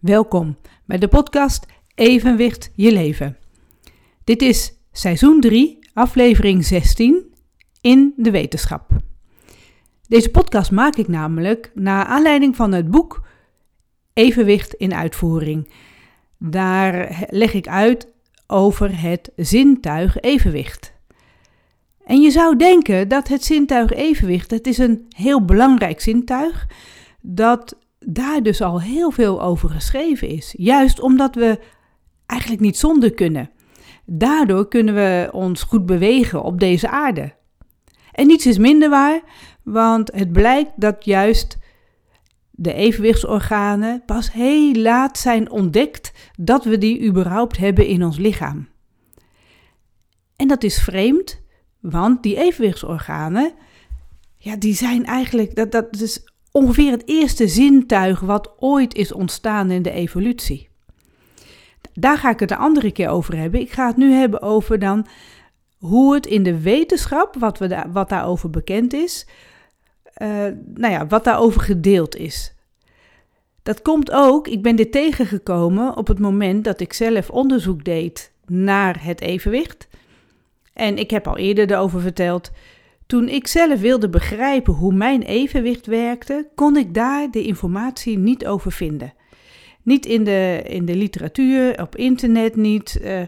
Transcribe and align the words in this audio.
Welkom 0.00 0.56
bij 0.84 0.98
de 0.98 1.08
podcast 1.08 1.66
Evenwicht 1.94 2.70
je 2.74 2.92
leven. 2.92 3.36
Dit 4.24 4.42
is 4.42 4.72
seizoen 4.92 5.40
3, 5.40 5.78
aflevering 5.94 6.64
16 6.64 7.34
in 7.80 8.12
de 8.16 8.30
wetenschap. 8.30 8.90
Deze 10.08 10.30
podcast 10.30 10.70
maak 10.70 10.96
ik 10.96 11.08
namelijk 11.08 11.70
naar 11.74 12.04
aanleiding 12.04 12.56
van 12.56 12.72
het 12.72 12.90
boek 12.90 13.26
Evenwicht 14.12 14.74
in 14.74 14.94
uitvoering. 14.94 15.70
Daar 16.38 17.26
leg 17.30 17.52
ik 17.52 17.68
uit 17.68 18.12
over 18.46 19.00
het 19.00 19.32
zintuig 19.36 20.20
evenwicht. 20.20 20.92
En 22.04 22.20
je 22.20 22.30
zou 22.30 22.56
denken 22.56 23.08
dat 23.08 23.28
het 23.28 23.44
zintuig 23.44 23.92
evenwicht, 23.92 24.50
het 24.50 24.66
is 24.66 24.78
een 24.78 25.06
heel 25.08 25.44
belangrijk 25.44 26.00
zintuig, 26.00 26.66
dat 27.20 27.76
daar 27.98 28.42
dus 28.42 28.60
al 28.60 28.80
heel 28.80 29.10
veel 29.10 29.42
over 29.42 29.68
geschreven 29.70 30.28
is. 30.28 30.54
Juist 30.56 31.00
omdat 31.00 31.34
we 31.34 31.58
eigenlijk 32.26 32.62
niet 32.62 32.76
zonder 32.76 33.14
kunnen. 33.14 33.50
Daardoor 34.06 34.68
kunnen 34.68 34.94
we 34.94 35.28
ons 35.32 35.62
goed 35.62 35.86
bewegen 35.86 36.42
op 36.42 36.60
deze 36.60 36.88
aarde. 36.88 37.32
En 38.12 38.26
niets 38.26 38.46
is 38.46 38.58
minder 38.58 38.90
waar, 38.90 39.20
want 39.62 40.12
het 40.12 40.32
blijkt 40.32 40.70
dat 40.76 41.04
juist 41.04 41.58
de 42.50 42.72
evenwichtsorganen 42.72 44.02
pas 44.06 44.32
heel 44.32 44.74
laat 44.74 45.18
zijn 45.18 45.50
ontdekt 45.50 46.12
dat 46.36 46.64
we 46.64 46.78
die 46.78 47.04
überhaupt 47.04 47.56
hebben 47.56 47.86
in 47.86 48.04
ons 48.04 48.18
lichaam. 48.18 48.68
En 50.36 50.48
dat 50.48 50.62
is 50.62 50.82
vreemd, 50.82 51.40
want 51.80 52.22
die 52.22 52.36
evenwichtsorganen, 52.36 53.52
ja, 54.36 54.56
die 54.56 54.74
zijn 54.74 55.04
eigenlijk, 55.04 55.54
dat, 55.54 55.72
dat 55.72 56.00
is 56.00 56.24
ongeveer 56.58 56.90
het 56.90 57.08
eerste 57.08 57.48
zintuig 57.48 58.20
wat 58.20 58.52
ooit 58.58 58.94
is 58.94 59.12
ontstaan 59.12 59.70
in 59.70 59.82
de 59.82 59.90
evolutie. 59.90 60.68
Daar 61.92 62.18
ga 62.18 62.30
ik 62.30 62.40
het 62.40 62.48
de 62.48 62.56
andere 62.56 62.92
keer 62.92 63.08
over 63.08 63.36
hebben. 63.36 63.60
Ik 63.60 63.72
ga 63.72 63.86
het 63.86 63.96
nu 63.96 64.12
hebben 64.12 64.42
over 64.42 64.78
dan 64.78 65.06
hoe 65.78 66.14
het 66.14 66.26
in 66.26 66.42
de 66.42 66.60
wetenschap, 66.60 67.36
wat, 67.38 67.58
we 67.58 67.84
wat 67.92 68.08
daarover 68.08 68.50
bekend 68.50 68.92
is, 68.92 69.26
uh, 70.22 70.28
nou 70.74 70.92
ja, 70.92 71.06
wat 71.06 71.24
daarover 71.24 71.60
gedeeld 71.60 72.16
is. 72.16 72.54
Dat 73.62 73.82
komt 73.82 74.10
ook, 74.10 74.48
ik 74.48 74.62
ben 74.62 74.76
dit 74.76 74.92
tegengekomen 74.92 75.96
op 75.96 76.06
het 76.06 76.18
moment 76.18 76.64
dat 76.64 76.80
ik 76.80 76.92
zelf 76.92 77.30
onderzoek 77.30 77.84
deed 77.84 78.32
naar 78.46 79.04
het 79.04 79.20
evenwicht. 79.20 79.88
En 80.72 80.98
ik 80.98 81.10
heb 81.10 81.26
al 81.26 81.36
eerder 81.36 81.70
erover 81.70 82.00
verteld 82.00 82.50
toen 83.08 83.28
ik 83.28 83.46
zelf 83.46 83.80
wilde 83.80 84.08
begrijpen 84.08 84.72
hoe 84.72 84.94
mijn 84.94 85.22
evenwicht 85.22 85.86
werkte, 85.86 86.48
kon 86.54 86.76
ik 86.76 86.94
daar 86.94 87.30
de 87.30 87.42
informatie 87.42 88.18
niet 88.18 88.46
over 88.46 88.72
vinden. 88.72 89.14
Niet 89.82 90.06
in 90.06 90.24
de, 90.24 90.62
in 90.64 90.84
de 90.84 90.96
literatuur, 90.96 91.80
op 91.80 91.96
internet 91.96 92.56
niet. 92.56 92.98
Uh, 93.02 93.20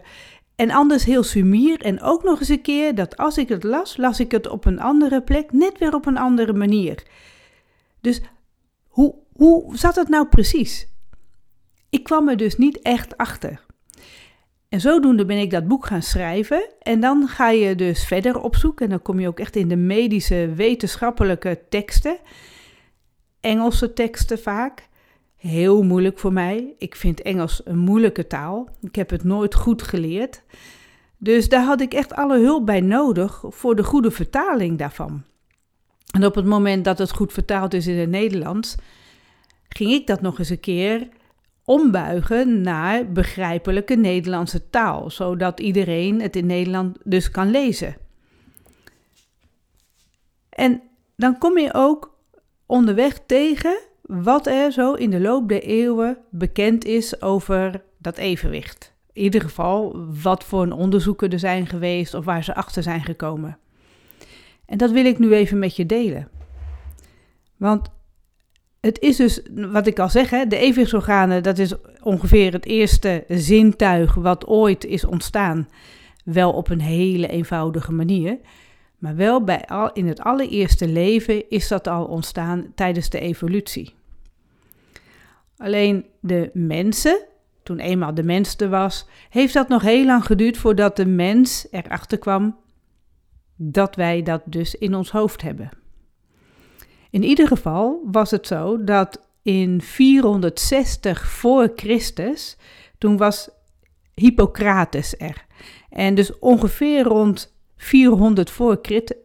en 0.55 0.71
anders 0.71 1.05
heel 1.05 1.23
sumier. 1.23 1.81
En 1.81 2.01
ook 2.01 2.23
nog 2.23 2.39
eens 2.39 2.49
een 2.49 2.61
keer 2.61 2.95
dat 2.95 3.17
als 3.17 3.37
ik 3.37 3.49
het 3.49 3.63
las, 3.63 3.97
las 3.97 4.19
ik 4.19 4.31
het 4.31 4.47
op 4.47 4.65
een 4.65 4.79
andere 4.79 5.21
plek, 5.21 5.51
net 5.51 5.77
weer 5.77 5.93
op 5.93 6.05
een 6.05 6.17
andere 6.17 6.53
manier. 6.53 7.03
Dus 8.01 8.21
hoe, 8.87 9.15
hoe 9.33 9.77
zat 9.77 9.95
het 9.95 10.07
nou 10.07 10.27
precies? 10.27 10.87
Ik 11.89 12.03
kwam 12.03 12.29
er 12.29 12.37
dus 12.37 12.57
niet 12.57 12.81
echt 12.81 13.17
achter. 13.17 13.65
En 14.71 14.81
zodoende 14.81 15.25
ben 15.25 15.37
ik 15.37 15.49
dat 15.49 15.67
boek 15.67 15.85
gaan 15.85 16.01
schrijven. 16.01 16.69
En 16.81 16.99
dan 16.99 17.27
ga 17.27 17.49
je 17.49 17.75
dus 17.75 18.05
verder 18.05 18.41
op 18.41 18.55
zoek. 18.55 18.81
En 18.81 18.89
dan 18.89 19.01
kom 19.01 19.19
je 19.19 19.27
ook 19.27 19.39
echt 19.39 19.55
in 19.55 19.67
de 19.67 19.75
medische, 19.75 20.53
wetenschappelijke 20.55 21.59
teksten. 21.69 22.17
Engelse 23.39 23.93
teksten 23.93 24.39
vaak. 24.39 24.87
Heel 25.35 25.83
moeilijk 25.83 26.19
voor 26.19 26.33
mij. 26.33 26.73
Ik 26.77 26.95
vind 26.95 27.21
Engels 27.21 27.61
een 27.65 27.77
moeilijke 27.77 28.27
taal. 28.27 28.69
Ik 28.81 28.95
heb 28.95 29.09
het 29.09 29.23
nooit 29.23 29.55
goed 29.55 29.81
geleerd. 29.81 30.43
Dus 31.17 31.49
daar 31.49 31.63
had 31.63 31.81
ik 31.81 31.93
echt 31.93 32.13
alle 32.13 32.39
hulp 32.39 32.65
bij 32.65 32.81
nodig 32.81 33.43
voor 33.47 33.75
de 33.75 33.83
goede 33.83 34.11
vertaling 34.11 34.77
daarvan. 34.77 35.23
En 36.11 36.25
op 36.25 36.35
het 36.35 36.45
moment 36.45 36.85
dat 36.85 36.97
het 36.97 37.11
goed 37.11 37.33
vertaald 37.33 37.73
is 37.73 37.87
in 37.87 37.97
het 37.97 38.09
Nederlands, 38.09 38.75
ging 39.69 39.91
ik 39.91 40.07
dat 40.07 40.21
nog 40.21 40.39
eens 40.39 40.49
een 40.49 40.59
keer 40.59 41.07
ombuigen 41.71 42.61
naar 42.61 43.11
begrijpelijke 43.11 43.95
Nederlandse 43.95 44.69
taal, 44.69 45.09
zodat 45.09 45.59
iedereen 45.59 46.21
het 46.21 46.35
in 46.35 46.45
Nederland 46.45 46.97
dus 47.03 47.31
kan 47.31 47.51
lezen. 47.51 47.95
En 50.49 50.81
dan 51.15 51.37
kom 51.37 51.57
je 51.57 51.73
ook 51.73 52.17
onderweg 52.65 53.19
tegen 53.25 53.77
wat 54.01 54.47
er 54.47 54.71
zo 54.71 54.93
in 54.93 55.09
de 55.09 55.19
loop 55.19 55.49
der 55.49 55.63
eeuwen 55.63 56.17
bekend 56.29 56.85
is 56.85 57.21
over 57.21 57.83
dat 57.97 58.17
evenwicht. 58.17 58.93
In 59.13 59.23
ieder 59.23 59.41
geval 59.41 60.05
wat 60.23 60.43
voor 60.43 60.61
een 60.63 60.73
onderzoeken 60.73 61.29
er 61.29 61.39
zijn 61.39 61.67
geweest 61.67 62.13
of 62.13 62.25
waar 62.25 62.43
ze 62.43 62.55
achter 62.55 62.83
zijn 62.83 63.03
gekomen. 63.03 63.57
En 64.65 64.77
dat 64.77 64.91
wil 64.91 65.05
ik 65.05 65.19
nu 65.19 65.33
even 65.33 65.59
met 65.59 65.75
je 65.75 65.85
delen. 65.85 66.29
Want 67.57 67.89
het 68.81 68.99
is 68.99 69.15
dus, 69.15 69.41
wat 69.53 69.87
ik 69.87 69.99
al 69.99 70.09
zeg, 70.09 70.29
hè, 70.29 70.45
de 70.45 70.57
evenwichtsorganen, 70.57 71.43
dat 71.43 71.57
is 71.57 71.73
ongeveer 72.03 72.53
het 72.53 72.65
eerste 72.65 73.23
zintuig 73.27 74.13
wat 74.13 74.47
ooit 74.47 74.85
is 74.85 75.05
ontstaan. 75.05 75.69
Wel 76.23 76.51
op 76.51 76.69
een 76.69 76.81
hele 76.81 77.27
eenvoudige 77.27 77.91
manier. 77.91 78.37
Maar 78.97 79.15
wel 79.15 79.43
bij 79.43 79.65
al, 79.65 79.91
in 79.93 80.07
het 80.07 80.21
allereerste 80.21 80.87
leven 80.87 81.49
is 81.49 81.67
dat 81.67 81.87
al 81.87 82.05
ontstaan 82.05 82.71
tijdens 82.75 83.09
de 83.09 83.19
evolutie. 83.19 83.93
Alleen 85.57 86.05
de 86.19 86.49
mensen, 86.53 87.25
toen 87.63 87.79
eenmaal 87.79 88.13
de 88.13 88.23
mens 88.23 88.55
er 88.57 88.69
was, 88.69 89.07
heeft 89.29 89.53
dat 89.53 89.67
nog 89.67 89.81
heel 89.81 90.05
lang 90.05 90.25
geduurd 90.25 90.57
voordat 90.57 90.95
de 90.95 91.05
mens 91.05 91.67
erachter 91.71 92.17
kwam 92.17 92.57
dat 93.55 93.95
wij 93.95 94.21
dat 94.21 94.41
dus 94.45 94.75
in 94.75 94.95
ons 94.95 95.11
hoofd 95.11 95.41
hebben. 95.41 95.80
In 97.11 97.23
ieder 97.23 97.47
geval 97.47 98.01
was 98.11 98.31
het 98.31 98.47
zo 98.47 98.83
dat 98.83 99.19
in 99.41 99.81
460 99.81 101.31
voor 101.31 101.71
Christus, 101.75 102.57
toen 102.97 103.17
was 103.17 103.49
Hippocrates 104.13 105.17
er. 105.17 105.45
En 105.89 106.15
dus 106.15 106.39
ongeveer 106.39 107.03
rond 107.03 107.53
400 107.77 108.49
voor 108.49 108.79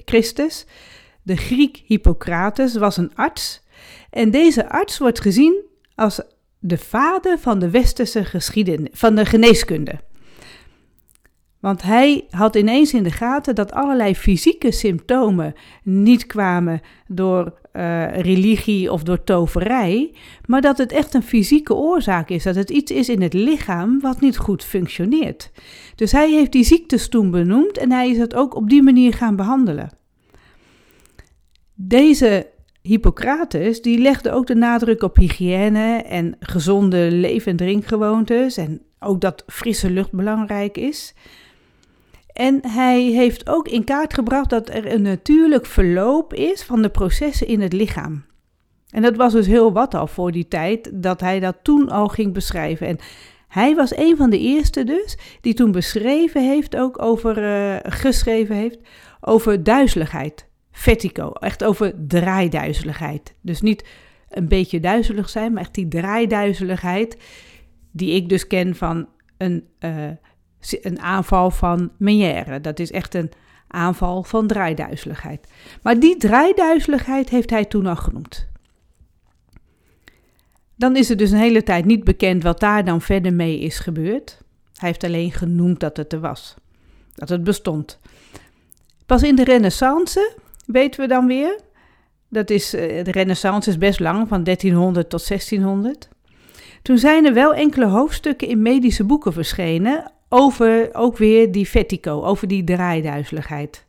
Christus, 0.04 0.66
de 1.22 1.36
Griek 1.36 1.82
Hippocrates 1.86 2.76
was 2.76 2.96
een 2.96 3.14
arts. 3.14 3.64
En 4.10 4.30
deze 4.30 4.69
arts 4.69 4.98
wordt 4.98 5.20
gezien 5.20 5.64
als 5.94 6.20
de 6.58 6.78
vader 6.78 7.38
van 7.38 7.58
de 7.58 7.70
westerse 7.70 8.25
geschiedenis, 8.25 8.88
van 8.92 9.14
de 9.14 9.26
geneeskunde. 9.26 10.00
Want 11.60 11.82
hij 11.82 12.26
had 12.30 12.56
ineens 12.56 12.94
in 12.94 13.02
de 13.02 13.10
gaten 13.10 13.54
dat 13.54 13.72
allerlei 13.72 14.16
fysieke 14.16 14.72
symptomen 14.72 15.54
niet 15.82 16.26
kwamen 16.26 16.80
door 17.06 17.58
uh, 17.76 18.19
religie 18.19 18.92
of 18.92 19.03
door 19.03 19.25
toverij, 19.25 20.14
maar 20.47 20.60
dat 20.60 20.78
het 20.78 20.92
echt 20.92 21.14
een 21.14 21.22
fysieke 21.22 21.75
oorzaak 21.75 22.28
is. 22.28 22.42
Dat 22.42 22.54
het 22.54 22.70
iets 22.70 22.92
is 22.92 23.09
in 23.09 23.22
het 23.22 23.32
lichaam 23.32 24.00
wat 24.00 24.20
niet 24.20 24.37
goed 24.37 24.64
functioneert. 24.64 25.50
Dus 25.94 26.12
hij 26.12 26.31
heeft 26.31 26.53
die 26.53 26.64
ziektes 26.64 27.09
toen 27.09 27.31
benoemd 27.31 27.78
en 27.78 27.92
hij 27.92 28.10
is 28.10 28.19
het 28.19 28.34
ook 28.34 28.54
op 28.54 28.69
die 28.70 28.82
manier 28.82 29.14
gaan 29.14 29.37
behandelen. 29.37 29.91
Deze 31.75 32.47
Hippocrates 32.82 33.82
die 33.82 33.98
legde 33.98 34.31
ook 34.31 34.47
de 34.47 34.54
nadruk 34.54 35.03
op 35.03 35.16
hygiëne 35.16 36.03
en 36.03 36.37
gezonde 36.41 37.08
leef- 37.10 37.47
en 37.47 37.56
drinkgewoontes 37.56 38.56
en 38.56 38.82
ook 38.98 39.20
dat 39.20 39.44
frisse 39.47 39.91
lucht 39.91 40.12
belangrijk 40.12 40.76
is. 40.78 41.14
En 42.36 42.60
hij 42.66 43.02
heeft 43.02 43.48
ook 43.48 43.69
in 43.69 43.84
kaart 43.84 44.14
gebracht 44.14 44.50
dat 44.50 44.69
er 44.69 44.92
een 44.92 45.02
natuurlijk 45.02 45.66
verloop 45.66 46.34
is 46.34 46.62
van 46.62 46.82
de 46.82 46.88
processen 46.88 47.47
in 47.47 47.60
het 47.60 47.72
lichaam. 47.72 48.24
En 48.91 49.02
dat 49.02 49.16
was 49.16 49.32
dus 49.32 49.47
heel 49.47 49.72
wat 49.72 49.94
al 49.94 50.06
voor 50.06 50.32
die 50.32 50.48
tijd 50.48 50.91
dat 51.02 51.20
hij 51.20 51.41
dat 51.41 51.56
toen 51.62 51.88
al 51.88 52.08
ging 52.08 52.32
beschrijven. 52.32 52.87
En 52.87 52.99
hij 53.49 53.75
was 53.75 53.96
een 53.96 54.16
van 54.16 54.31
de 54.31 54.38
eerste 54.38 54.84
dus 54.84 55.19
die 55.40 55.55
toen 55.55 55.72
beschreven 55.72 56.49
heeft, 56.49 56.76
ook 56.76 57.02
over, 57.02 57.38
uh, 57.38 57.76
geschreven 57.82 58.56
heeft, 58.56 58.78
over 59.20 59.62
duizeligheid. 59.62 60.49
Vertigo, 60.72 61.31
echt 61.31 61.64
over 61.64 61.93
draaiduizeligheid. 62.06 63.34
Dus 63.40 63.61
niet 63.61 63.84
een 64.28 64.49
beetje 64.49 64.81
duizelig 64.81 65.28
zijn, 65.28 65.52
maar 65.52 65.62
echt 65.62 65.75
die 65.75 65.88
draaiduizeligheid 65.88 67.16
die 67.93 68.14
ik 68.14 68.28
dus 68.28 68.46
ken 68.46 68.75
van 68.75 69.08
een 69.37 69.64
uh, 69.81 70.11
een 70.80 71.00
aanval 71.00 71.50
van 71.50 71.90
Meniere. 71.96 72.60
Dat 72.60 72.78
is 72.78 72.90
echt 72.90 73.14
een 73.14 73.30
aanval 73.68 74.22
van 74.22 74.46
draaiduizeligheid. 74.46 75.46
Maar 75.82 76.00
die 76.00 76.16
draaiduizeligheid 76.16 77.28
heeft 77.28 77.50
hij 77.50 77.64
toen 77.64 77.86
al 77.86 77.96
genoemd. 77.96 78.48
Dan 80.74 80.96
is 80.96 81.08
het 81.08 81.18
dus 81.18 81.30
een 81.30 81.38
hele 81.38 81.62
tijd 81.62 81.84
niet 81.84 82.04
bekend 82.04 82.42
wat 82.42 82.60
daar 82.60 82.84
dan 82.84 83.00
verder 83.00 83.32
mee 83.32 83.58
is 83.58 83.78
gebeurd. 83.78 84.38
Hij 84.76 84.88
heeft 84.88 85.04
alleen 85.04 85.32
genoemd 85.32 85.80
dat 85.80 85.96
het 85.96 86.12
er 86.12 86.20
was, 86.20 86.54
dat 87.14 87.28
het 87.28 87.44
bestond. 87.44 87.98
Pas 89.06 89.22
in 89.22 89.36
de 89.36 89.44
Renaissance 89.44 90.36
weten 90.66 91.00
we 91.00 91.06
dan 91.06 91.26
weer. 91.26 91.60
Dat 92.28 92.50
is, 92.50 92.74
eh, 92.74 93.04
de 93.04 93.10
Renaissance 93.10 93.70
is 93.70 93.78
best 93.78 94.00
lang, 94.00 94.28
van 94.28 94.44
1300 94.44 95.10
tot 95.10 95.22
1600. 95.22 96.08
Toen 96.82 96.98
zijn 96.98 97.26
er 97.26 97.34
wel 97.34 97.54
enkele 97.54 97.86
hoofdstukken 97.86 98.48
in 98.48 98.62
medische 98.62 99.04
boeken 99.04 99.32
verschenen 99.32 100.12
over 100.28 100.94
ook 100.94 101.17
weer 101.17 101.52
die 101.52 101.69
vertigo, 101.69 102.23
over 102.23 102.49
die 102.49 102.64
draaiduizeligheid. 102.64 103.87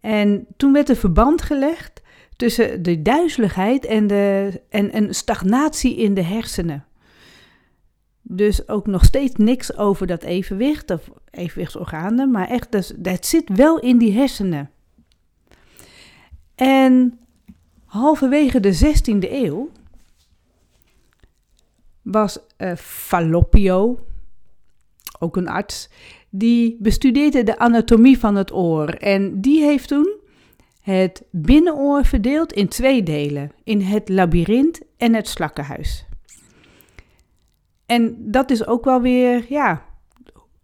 En 0.00 0.46
toen 0.56 0.72
werd 0.72 0.88
er 0.88 0.96
verband 0.96 1.42
gelegd 1.42 2.02
tussen 2.36 2.82
de 2.82 3.02
duizeligheid 3.02 3.84
en, 3.84 4.06
de, 4.06 4.60
en 4.68 4.96
een 4.96 5.14
stagnatie 5.14 5.96
in 5.96 6.14
de 6.14 6.22
hersenen. 6.22 6.84
Dus 8.22 8.68
ook 8.68 8.86
nog 8.86 9.04
steeds 9.04 9.34
niks 9.34 9.76
over 9.76 10.06
dat 10.06 10.22
evenwicht 10.22 10.90
of 10.90 11.10
evenwichtsorganen, 11.30 12.30
maar 12.30 12.48
echt, 12.48 12.72
dat, 12.72 12.92
dat 12.96 13.26
zit 13.26 13.48
wel 13.56 13.78
in 13.78 13.98
die 13.98 14.12
hersenen. 14.12 14.70
En 16.54 17.18
halverwege 17.84 18.60
de 18.60 18.76
16e 18.76 19.30
eeuw 19.30 19.70
was 22.02 22.38
uh, 22.58 22.74
Fallopio, 22.76 24.06
ook 25.18 25.36
een 25.36 25.48
arts, 25.48 25.88
die 26.30 26.76
bestudeerde 26.80 27.42
de 27.42 27.58
anatomie 27.58 28.18
van 28.18 28.34
het 28.34 28.52
oor. 28.52 28.88
En 28.88 29.40
die 29.40 29.62
heeft 29.62 29.88
toen 29.88 30.16
het 30.80 31.22
binnenoor 31.30 32.04
verdeeld 32.04 32.52
in 32.52 32.68
twee 32.68 33.02
delen, 33.02 33.52
in 33.64 33.80
het 33.80 34.08
labyrint 34.08 34.80
en 34.96 35.14
het 35.14 35.28
slakkenhuis. 35.28 36.06
En 37.86 38.16
dat 38.18 38.50
is 38.50 38.66
ook 38.66 38.84
wel 38.84 39.00
weer, 39.00 39.44
ja, 39.48 39.84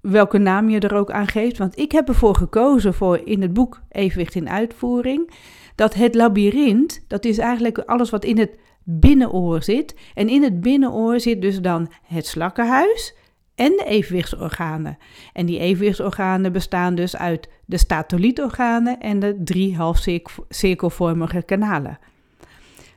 welke 0.00 0.38
naam 0.38 0.68
je 0.68 0.80
er 0.80 0.94
ook 0.94 1.10
aan 1.10 1.26
geeft. 1.26 1.58
Want 1.58 1.78
ik 1.78 1.92
heb 1.92 2.08
ervoor 2.08 2.36
gekozen 2.36 2.94
voor 2.94 3.20
in 3.24 3.42
het 3.42 3.52
boek 3.52 3.80
Evenwicht 3.88 4.34
in 4.34 4.48
Uitvoering, 4.48 5.30
dat 5.74 5.94
het 5.94 6.14
labyrint, 6.14 7.04
dat 7.08 7.24
is 7.24 7.38
eigenlijk 7.38 7.78
alles 7.78 8.10
wat 8.10 8.24
in 8.24 8.38
het 8.38 8.58
binnenoor 8.82 9.62
zit. 9.62 9.94
En 10.14 10.28
in 10.28 10.42
het 10.42 10.60
binnenoor 10.60 11.20
zit 11.20 11.42
dus 11.42 11.60
dan 11.60 11.90
het 12.02 12.26
slakkenhuis 12.26 13.14
en 13.54 13.70
de 13.70 13.84
evenwichtsorganen. 13.84 14.98
En 15.32 15.46
die 15.46 15.58
evenwichtsorganen 15.58 16.52
bestaan 16.52 16.94
dus 16.94 17.16
uit 17.16 17.48
de 17.66 17.76
statolietorganen 17.76 19.00
en 19.00 19.18
de 19.18 19.40
drie 19.44 19.76
halfcirkelvormige 19.76 21.42
kanalen. 21.42 21.98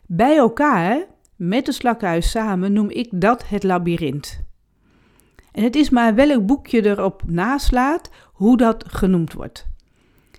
Bij 0.06 0.38
elkaar, 0.38 1.06
met 1.36 1.66
het 1.66 1.76
slakkenhuis 1.76 2.30
samen, 2.30 2.74
noem 2.74 2.90
ik 2.90 3.08
dat 3.12 3.48
het 3.48 3.64
labyrint. 3.64 4.46
En 5.52 5.64
het 5.64 5.76
is 5.76 5.90
maar 5.90 6.16
welk 6.16 6.46
boekje 6.46 6.86
erop 6.86 7.24
naslaat 7.26 8.10
hoe 8.34 8.58
dat 8.58 8.84
genoemd 8.88 9.34
wordt. 9.34 9.68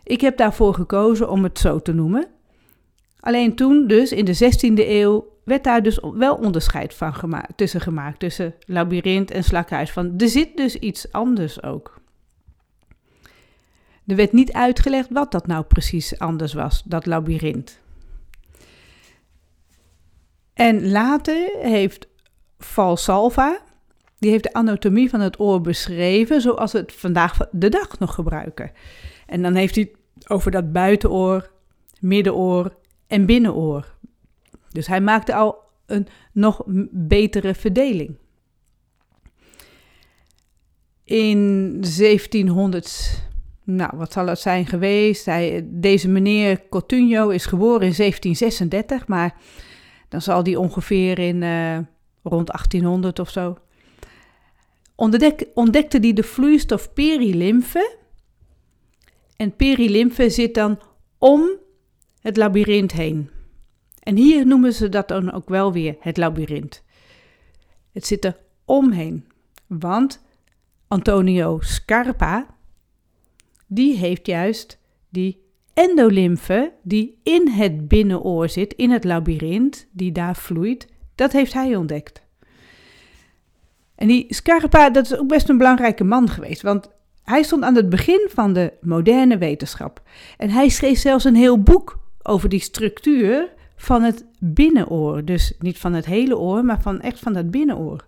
Ik 0.05 0.21
heb 0.21 0.37
daarvoor 0.37 0.75
gekozen 0.75 1.31
om 1.31 1.43
het 1.43 1.59
zo 1.59 1.83
te 1.83 1.93
noemen. 1.93 2.27
Alleen 3.21 3.55
toen, 3.55 3.87
dus 3.87 4.13
in 4.13 4.25
de 4.25 4.37
16e 4.37 4.89
eeuw, 4.89 5.27
werd 5.49 5.65
daar 5.65 5.83
dus 5.83 6.01
wel 6.15 6.37
onderscheid 6.37 6.95
van 6.95 7.15
gemaakt, 7.15 7.57
tussen 7.57 7.81
gemaakt, 7.81 8.19
tussen 8.19 8.55
labyrint 8.67 9.31
en 9.31 9.45
slakhuis. 9.45 9.91
Van, 9.91 10.15
er 10.19 10.29
zit 10.29 10.57
dus 10.57 10.77
iets 10.77 11.13
anders 11.13 11.63
ook. 11.63 12.01
Er 14.07 14.17
werd 14.17 14.33
niet 14.33 14.53
uitgelegd 14.53 15.09
wat 15.11 15.33
dat 15.33 15.47
nou 15.47 15.65
precies 15.65 16.19
anders 16.19 16.53
was, 16.53 16.83
dat 16.85 17.07
labyrint. 17.07 17.81
En 20.55 20.91
later 20.91 21.51
heeft 21.61 22.09
Valsalva, 22.59 23.61
die 24.19 24.31
heeft 24.31 24.43
de 24.43 24.53
anatomie 24.53 25.11
van 25.11 25.21
het 25.21 25.41
oor 25.41 25.61
beschreven 25.61 26.41
zoals 26.41 26.73
we 26.73 26.79
het 26.79 26.93
vandaag 26.93 27.39
de 27.51 27.69
dag 27.69 27.99
nog 27.99 28.15
gebruiken. 28.15 28.73
En 29.27 29.43
dan 29.43 29.55
heeft 29.55 29.75
hij 29.75 29.91
over 30.27 30.51
dat 30.51 30.73
buitenoor, 30.73 31.51
middenoor 32.01 32.77
en 33.07 33.27
binnenoor. 33.27 33.97
Dus 34.71 34.87
hij 34.87 35.01
maakte 35.01 35.35
al 35.35 35.57
een 35.87 36.07
nog 36.33 36.63
betere 36.91 37.55
verdeling. 37.55 38.17
In 41.05 41.71
1700, 41.81 43.23
nou 43.65 43.91
wat 43.97 44.13
zal 44.13 44.27
het 44.27 44.39
zijn 44.39 44.67
geweest? 44.67 45.25
Hij, 45.25 45.67
deze 45.71 46.09
meneer 46.09 46.69
Cotugno 46.69 47.29
is 47.29 47.47
geboren 47.47 47.87
in 47.87 47.95
1736, 47.97 49.07
maar 49.07 49.35
dan 50.09 50.23
zal 50.23 50.43
die 50.43 50.59
ongeveer 50.59 51.19
in 51.19 51.43
uh, 51.43 51.79
rond 52.23 52.47
1800 52.47 53.19
of 53.19 53.31
zo. 53.31 53.59
Ontdek, 54.95 55.47
ontdekte 55.55 55.99
hij 55.99 56.13
de 56.13 56.23
vloeistof 56.23 56.93
perilymfe. 56.93 57.97
En 59.37 59.57
perilymfe 59.57 60.31
zit 60.31 60.55
dan 60.55 60.79
om 61.19 61.51
het 62.21 62.37
labyrint 62.37 62.93
heen. 62.93 63.31
En 64.09 64.17
hier 64.17 64.47
noemen 64.47 64.73
ze 64.73 64.89
dat 64.89 65.09
dan 65.09 65.33
ook 65.33 65.49
wel 65.49 65.73
weer 65.73 65.97
het 66.01 66.17
labyrint. 66.17 66.83
Het 67.93 68.07
zit 68.07 68.25
er 68.25 68.37
omheen, 68.65 69.25
want 69.67 70.23
Antonio 70.87 71.59
Scarpa, 71.61 72.47
die 73.67 73.97
heeft 73.97 74.27
juist 74.27 74.79
die 75.09 75.45
endolymfe 75.75 76.73
die 76.83 77.21
in 77.23 77.49
het 77.49 77.89
binnenoor 77.89 78.49
zit, 78.49 78.75
in 78.75 78.91
het 78.91 79.05
labyrint, 79.05 79.87
die 79.91 80.13
daar 80.13 80.37
vloeit, 80.37 80.89
dat 81.15 81.33
heeft 81.33 81.53
hij 81.53 81.77
ontdekt. 81.77 82.23
En 83.95 84.09
die 84.09 84.27
Scarpa, 84.29 84.91
dat 84.91 85.05
is 85.05 85.19
ook 85.19 85.29
best 85.29 85.49
een 85.49 85.59
belangrijke 85.59 86.05
man 86.05 86.29
geweest, 86.29 86.63
want 86.63 86.91
hij 87.23 87.43
stond 87.43 87.63
aan 87.63 87.77
het 87.77 87.89
begin 87.89 88.29
van 88.31 88.53
de 88.53 88.73
moderne 88.81 89.39
wetenschap. 89.39 90.03
En 90.37 90.51
hij 90.51 90.69
schreef 90.69 90.99
zelfs 90.99 91.25
een 91.25 91.35
heel 91.35 91.63
boek 91.63 91.99
over 92.23 92.49
die 92.49 92.61
structuur 92.61 93.57
van 93.79 94.03
het 94.03 94.25
binnenoor. 94.39 95.25
Dus 95.25 95.53
niet 95.59 95.79
van 95.79 95.93
het 95.93 96.07
hele 96.07 96.39
oor, 96.39 96.65
maar 96.65 96.83
van 96.83 97.01
echt 97.01 97.19
van 97.19 97.37
het 97.37 97.51
binnenoor. 97.51 98.07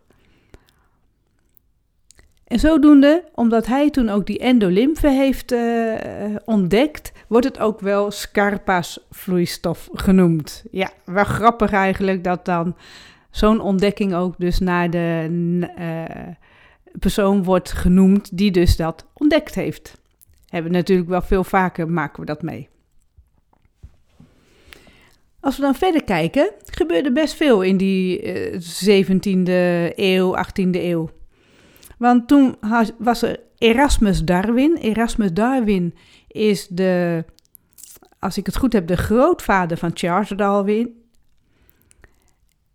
En 2.44 2.58
zodoende, 2.58 3.24
omdat 3.34 3.66
hij 3.66 3.90
toen 3.90 4.08
ook 4.08 4.26
die 4.26 4.38
endolymfe 4.38 5.08
heeft 5.08 5.52
uh, 5.52 5.94
ontdekt, 6.44 7.12
wordt 7.28 7.46
het 7.46 7.58
ook 7.58 7.80
wel 7.80 8.10
Scarpa's 8.10 9.06
vloeistof 9.10 9.88
genoemd. 9.92 10.64
Ja, 10.70 10.90
wel 11.04 11.24
grappig 11.24 11.72
eigenlijk 11.72 12.24
dat 12.24 12.44
dan 12.44 12.76
zo'n 13.30 13.60
ontdekking 13.60 14.14
ook 14.14 14.34
dus 14.38 14.58
naar 14.58 14.90
de 14.90 15.28
uh, 15.78 16.34
persoon 16.98 17.44
wordt 17.44 17.72
genoemd 17.72 18.36
die 18.36 18.50
dus 18.50 18.76
dat 18.76 19.06
ontdekt 19.14 19.54
heeft. 19.54 20.00
Hebben 20.48 20.72
natuurlijk 20.72 21.08
wel 21.08 21.22
veel 21.22 21.44
vaker, 21.44 21.90
maken 21.90 22.20
we 22.20 22.26
dat 22.26 22.42
mee. 22.42 22.68
Als 25.40 25.56
we 25.56 25.62
dan 25.62 25.74
verder 25.74 26.04
kijken, 26.04 26.50
gebeurde 26.64 27.12
best 27.12 27.34
veel 27.34 27.62
in 27.62 27.76
die 27.76 28.22
uh, 28.22 28.54
eh, 28.54 29.06
17e 29.06 29.94
eeuw, 29.96 30.36
18e 30.36 30.70
eeuw. 30.70 31.10
Want 31.98 32.28
toen 32.28 32.56
was 32.98 33.22
er 33.22 33.40
Erasmus 33.58 34.24
Darwin. 34.24 34.76
Erasmus 34.76 35.32
Darwin 35.32 35.94
is 36.28 36.66
de, 36.68 37.24
als 38.18 38.38
ik 38.38 38.46
het 38.46 38.56
goed 38.56 38.72
heb, 38.72 38.86
de 38.86 38.96
grootvader 38.96 39.76
van 39.76 39.90
Charles 39.94 40.28
Darwin. 40.28 41.02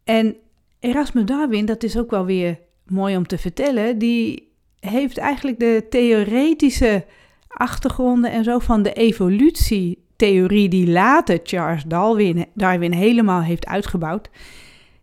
En 0.04 0.36
Erasmus 0.80 1.26
Darwin, 1.26 1.66
dat 1.66 1.84
is 1.84 1.98
ook 1.98 2.10
wel 2.10 2.26
weer 2.26 2.60
mooi 2.86 3.18
om 3.18 3.28
te 3.28 3.38
vertellen, 3.38 3.98
die 3.98 4.52
heeft 4.80 5.18
eigenlijk 5.18 5.60
de 5.60 5.86
theoretische 5.90 7.06
achtergronden 7.48 8.32
en 8.32 8.44
zo 8.44 8.60
van 8.60 8.84
de 8.84 8.94
evolutie 8.94 10.05
theorie 10.16 10.70
die 10.70 10.88
later 10.88 11.40
Charles 11.44 11.84
Darwin, 11.84 12.46
Darwin 12.54 12.92
helemaal 12.92 13.42
heeft 13.42 13.66
uitgebouwd, 13.66 14.30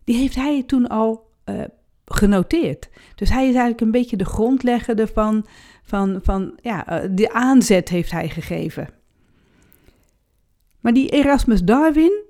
die 0.03 0.15
heeft 0.15 0.35
hij 0.35 0.63
toen 0.63 0.87
al 0.87 1.29
uh, 1.49 1.63
genoteerd. 2.05 2.89
Dus 3.15 3.29
hij 3.29 3.41
is 3.43 3.53
eigenlijk 3.53 3.81
een 3.81 3.91
beetje 3.91 4.17
de 4.17 4.25
grondlegger 4.25 4.99
ervan, 4.99 5.45
van, 5.83 6.19
van 6.23 6.53
ja, 6.61 7.03
uh, 7.03 7.09
de 7.11 7.33
aanzet 7.33 7.89
heeft 7.89 8.11
hij 8.11 8.29
gegeven. 8.29 8.89
Maar 10.79 10.93
die 10.93 11.09
Erasmus 11.09 11.63
Darwin, 11.63 12.23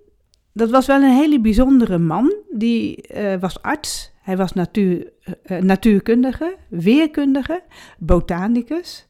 dat 0.54 0.70
was 0.70 0.86
wel 0.86 1.02
een 1.02 1.18
hele 1.18 1.40
bijzondere 1.40 1.98
man. 1.98 2.34
Die 2.52 3.14
uh, 3.16 3.36
was 3.40 3.62
arts, 3.62 4.12
hij 4.22 4.38
was 4.38 4.54
natuur, 4.54 5.12
natuurkundige, 5.60 6.56
weerkundige, 6.70 7.64
botanicus, 7.98 9.08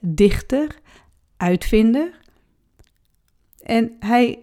dichter, 0.00 0.76
uitvinder. 1.36 2.20
En 3.62 3.96
hij 3.98 4.38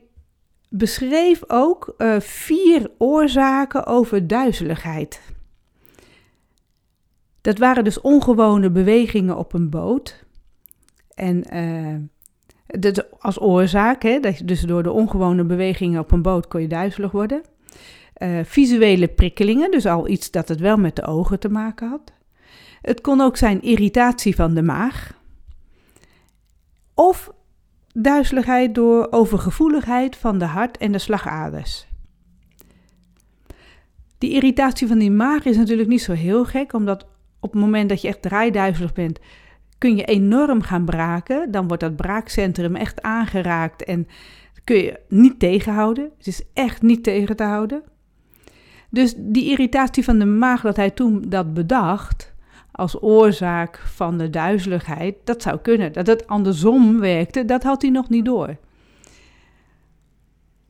beschreef 0.70 1.44
ook 1.48 1.94
uh, 1.98 2.20
vier 2.20 2.92
oorzaken 2.98 3.86
over 3.86 4.28
duizeligheid. 4.28 5.22
Dat 7.42 7.58
waren 7.58 7.84
dus 7.84 8.02
ongewone 8.02 8.70
bewegingen 8.70 9.38
op 9.38 9.54
een 9.54 9.70
boot. 9.70 10.26
En 11.14 11.56
uh, 11.56 11.96
dat 12.80 13.22
als 13.22 13.42
oorzaak, 13.42 14.04
hè, 14.04 14.20
dat 14.20 14.42
dus 14.44 14.62
door 14.62 14.84
de 14.84 14.92
ongewone 14.92 15.44
bewegingen 15.44 16.00
op 16.00 16.12
een 16.12 16.22
boot 16.22 16.48
kon 16.48 16.62
je 16.62 16.68
duizelig 16.68 17.12
worden. 17.12 17.42
Uh, 18.18 18.40
visuele 18.44 19.08
prikkelingen, 19.08 19.72
dus 19.72 19.86
al 19.86 20.08
iets 20.08 20.32
dat 20.32 20.48
het 20.48 20.60
wel 20.60 20.78
met 20.78 20.96
de 20.96 21.06
ogen 21.06 21.40
te 21.40 21.50
maken 21.50 21.90
had. 21.90 22.14
Het 22.82 23.02
kon 23.02 23.22
ook 23.22 23.38
zijn 23.38 23.62
irritatie 23.62 24.36
van 24.36 24.54
de 24.54 24.62
maag. 24.62 25.14
Of 26.94 27.34
duizeligheid 27.94 28.76
door 28.76 29.08
overgevoeligheid 29.12 30.16
van 30.16 30.38
de 30.38 30.46
hart 30.46 30.78
en 30.78 30.92
de 30.92 30.98
slagaders. 30.98 31.88
Die 34.18 34.32
irritatie 34.32 34.88
van 34.88 35.00
die 35.00 35.12
maag 35.12 35.46
is 35.46 35.58
natuurlijk 35.58 35.90
niet 35.90 36.02
zo 36.02 36.14
heel 36.14 36.46
gek, 36.46 36.74
omdat 36.74 37.06
op 37.40 37.52
het 37.52 37.62
moment 37.62 37.90
dat 37.90 38.02
je 38.02 38.08
echt 38.08 38.22
draaiduizelig 38.22 38.94
bent, 38.94 39.20
kun 39.78 39.96
je 39.96 40.04
enorm 40.04 40.62
gaan 40.62 40.86
braken. 40.86 41.52
Dan 41.52 41.68
wordt 41.68 41.84
dat 41.84 41.96
braakcentrum 41.96 42.76
echt 42.76 43.02
aangeraakt 43.02 43.84
en 43.84 44.08
kun 44.64 44.78
je 44.78 45.00
niet 45.08 45.40
tegenhouden. 45.40 46.12
Het 46.18 46.28
is 46.28 46.44
echt 46.54 46.82
niet 46.82 47.04
tegen 47.04 47.36
te 47.36 47.44
houden. 47.44 47.84
Dus 48.90 49.14
die 49.18 49.50
irritatie 49.50 50.04
van 50.04 50.20
de 50.20 50.26
maag, 50.26 50.62
dat 50.62 50.76
hij 50.76 50.90
toen 50.90 51.22
dat 51.28 51.54
bedacht 51.54 52.29
als 52.80 53.02
oorzaak 53.02 53.78
van 53.78 54.18
de 54.18 54.30
duizeligheid, 54.30 55.16
dat 55.24 55.42
zou 55.42 55.58
kunnen. 55.58 55.94
Dat 55.94 56.08
het 56.08 56.28
andersom 56.28 57.00
werkte, 57.00 57.46
dat 57.46 57.64
had 57.64 57.82
hij 57.82 57.92
nog 57.92 58.10
niet 58.10 58.26
door. 58.26 58.58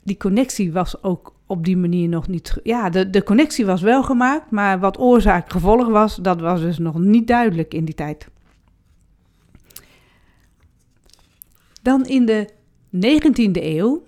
Die 0.03 0.17
connectie 0.17 0.71
was 0.71 1.03
ook 1.03 1.33
op 1.45 1.65
die 1.65 1.77
manier 1.77 2.09
nog 2.09 2.27
niet. 2.27 2.59
Ja, 2.63 2.89
de, 2.89 3.09
de 3.09 3.23
connectie 3.23 3.65
was 3.65 3.81
wel 3.81 4.03
gemaakt, 4.03 4.51
maar 4.51 4.79
wat 4.79 4.99
oorzaak-gevolg 4.99 5.87
was, 5.87 6.15
dat 6.15 6.41
was 6.41 6.61
dus 6.61 6.77
nog 6.77 6.99
niet 6.99 7.27
duidelijk 7.27 7.73
in 7.73 7.85
die 7.85 7.95
tijd. 7.95 8.27
Dan 11.81 12.05
in 12.05 12.25
de 12.25 12.49
19e 12.95 13.51
eeuw, 13.51 14.03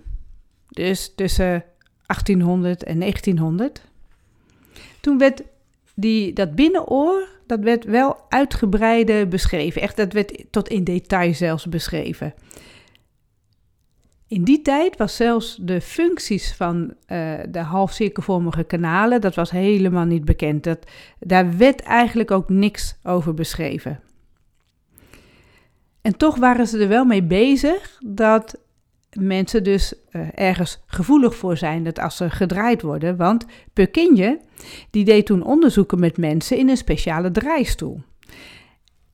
dus 0.68 1.14
tussen 1.16 1.64
1800 2.06 2.84
en 2.84 3.00
1900, 3.00 3.86
toen 5.00 5.18
werd 5.18 5.44
die, 5.94 6.34
dat 6.34 6.56
binnenoor, 6.56 7.28
dat 7.52 7.64
werd 7.64 7.86
wel 7.86 8.18
uitgebreider 8.30 9.28
beschreven. 9.28 9.82
Echt, 9.82 9.96
dat 9.96 10.14
werd 10.14 10.46
tot 10.52 10.68
in 10.68 10.84
detail 10.84 11.34
zelfs 11.34 11.68
beschreven. 11.68 12.34
In 14.28 14.44
die 14.44 14.62
tijd 14.62 14.98
was 14.98 15.16
zelfs 15.16 15.58
de 15.62 15.82
functies 15.82 16.54
van 16.54 16.94
uh, 17.08 17.40
de 17.50 17.60
halfcirkelvormige 17.60 18.64
kanalen, 18.64 19.22
dat 19.22 19.36
was 19.36 19.52
helemaal 19.52 20.06
niet 20.06 20.26
bekend. 20.26 20.64
Dat, 20.64 20.86
daar 21.20 21.58
werd 21.58 21.82
eigenlijk 21.82 22.32
ook 22.32 22.50
niks 22.50 22.96
over 23.04 23.34
beschreven. 23.34 24.00
En 26.02 26.18
toch 26.18 26.38
waren 26.38 26.68
ze 26.68 26.80
er 26.80 26.88
wel 26.88 27.06
mee 27.06 27.24
bezig 27.24 27.98
dat 28.06 28.60
mensen 29.20 29.64
dus 29.64 29.94
uh, 30.12 30.28
ergens 30.34 30.84
gevoelig 30.86 31.36
voor 31.36 31.58
zijn 31.58 31.84
dat 31.84 32.00
als 32.00 32.18
ze 32.18 32.30
gedraaid 32.30 32.82
worden. 32.82 33.18
Want 33.18 33.46
Purkinje, 33.74 34.40
die 34.90 35.06
deed 35.06 35.26
toen 35.26 35.44
onderzoeken 35.44 36.00
met 36.00 36.18
mensen 36.18 36.58
in 36.58 36.70
een 36.70 36.78
speciale 36.78 37.32
draaistoel. 37.32 38.02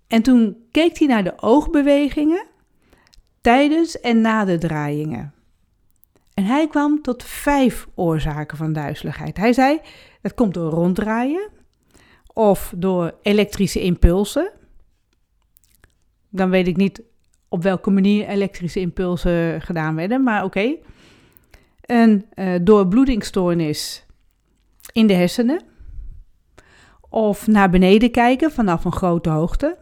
En 0.08 0.22
toen 0.22 0.58
keek 0.72 0.98
hij 0.98 1.08
naar 1.08 1.24
de 1.24 1.34
oogbewegingen 1.36 2.46
tijdens 3.42 4.00
en 4.00 4.22
na 4.22 4.46
de 4.46 4.58
draaiingen. 4.58 5.34
En 6.34 6.44
hij 6.44 6.68
kwam 6.68 7.02
tot 7.02 7.24
vijf 7.24 7.88
oorzaken 7.96 8.58
van 8.58 8.74
duizeligheid. 8.74 9.38
Hij 9.38 9.54
zei, 9.54 9.80
het 10.22 10.34
komt 10.34 10.54
door 10.54 10.72
ronddraaien 10.72 11.50
of 12.34 12.74
door 12.76 13.16
elektrische 13.22 13.82
impulsen. 13.82 14.52
Dan 16.30 16.50
weet 16.50 16.68
ik 16.68 16.78
niet 16.78 17.02
op 17.50 17.64
welke 17.64 17.90
manier 17.90 18.28
elektrische 18.28 18.80
impulsen 18.80 19.62
gedaan 19.62 19.96
werden, 19.96 20.24
maar 20.24 20.44
oké. 20.44 20.60
Okay. 20.60 20.80
Een 21.82 22.26
uh, 22.36 22.56
doorbloedingsstoornis 22.62 24.06
in 24.92 25.08
de 25.08 25.14
hersenen. 25.14 25.62
Of 27.10 27.48
naar 27.48 27.70
beneden 27.70 28.12
kijken 28.12 28.52
vanaf 28.52 28.86
een 28.86 28.92
grote 28.92 29.30
hoogte. 29.30 29.78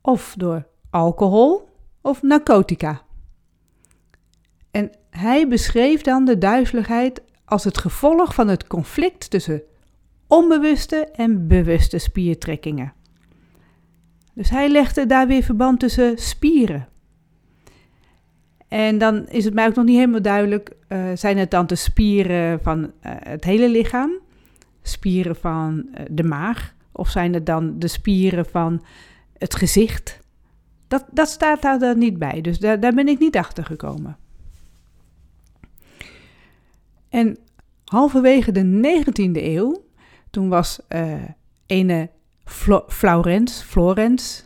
Of 0.00 0.34
door 0.38 0.66
alcohol 0.90 1.68
of 2.00 2.22
narcotica. 2.22 3.02
En 4.70 4.90
hij 5.10 5.48
beschreef 5.48 6.02
dan 6.02 6.24
de 6.24 6.38
duizeligheid 6.38 7.22
als 7.44 7.64
het 7.64 7.78
gevolg 7.78 8.34
van 8.34 8.48
het 8.48 8.66
conflict 8.66 9.30
tussen 9.30 9.62
onbewuste 10.26 10.96
en 10.96 11.46
bewuste 11.46 11.98
spiertrekkingen. 11.98 12.92
Dus 14.34 14.50
hij 14.50 14.68
legde 14.68 15.06
daar 15.06 15.26
weer 15.26 15.42
verband 15.42 15.80
tussen 15.80 16.18
spieren. 16.18 16.88
En 18.70 18.98
dan 18.98 19.28
is 19.28 19.44
het 19.44 19.54
mij 19.54 19.66
ook 19.66 19.74
nog 19.74 19.84
niet 19.84 19.96
helemaal 19.96 20.22
duidelijk, 20.22 20.76
uh, 20.88 21.04
zijn 21.14 21.38
het 21.38 21.50
dan 21.50 21.66
de 21.66 21.74
spieren 21.74 22.62
van 22.62 22.78
uh, 22.82 22.90
het 23.02 23.44
hele 23.44 23.68
lichaam, 23.68 24.10
spieren 24.82 25.36
van 25.36 25.86
uh, 25.86 26.04
de 26.10 26.22
maag, 26.22 26.74
of 26.92 27.08
zijn 27.08 27.34
het 27.34 27.46
dan 27.46 27.78
de 27.78 27.88
spieren 27.88 28.46
van 28.46 28.84
het 29.38 29.54
gezicht? 29.54 30.18
Dat, 30.88 31.04
dat 31.10 31.28
staat 31.28 31.62
daar 31.62 31.78
dan 31.78 31.98
niet 31.98 32.18
bij, 32.18 32.40
dus 32.40 32.58
daar, 32.58 32.80
daar 32.80 32.94
ben 32.94 33.08
ik 33.08 33.18
niet 33.18 33.36
achter 33.36 33.64
gekomen. 33.64 34.16
En 37.08 37.38
halverwege 37.84 38.52
de 38.52 39.02
19e 39.04 39.42
eeuw, 39.42 39.84
toen 40.30 40.48
was 40.48 40.80
ene 41.66 42.10
Flo 42.50 42.84
Florence, 42.88 44.42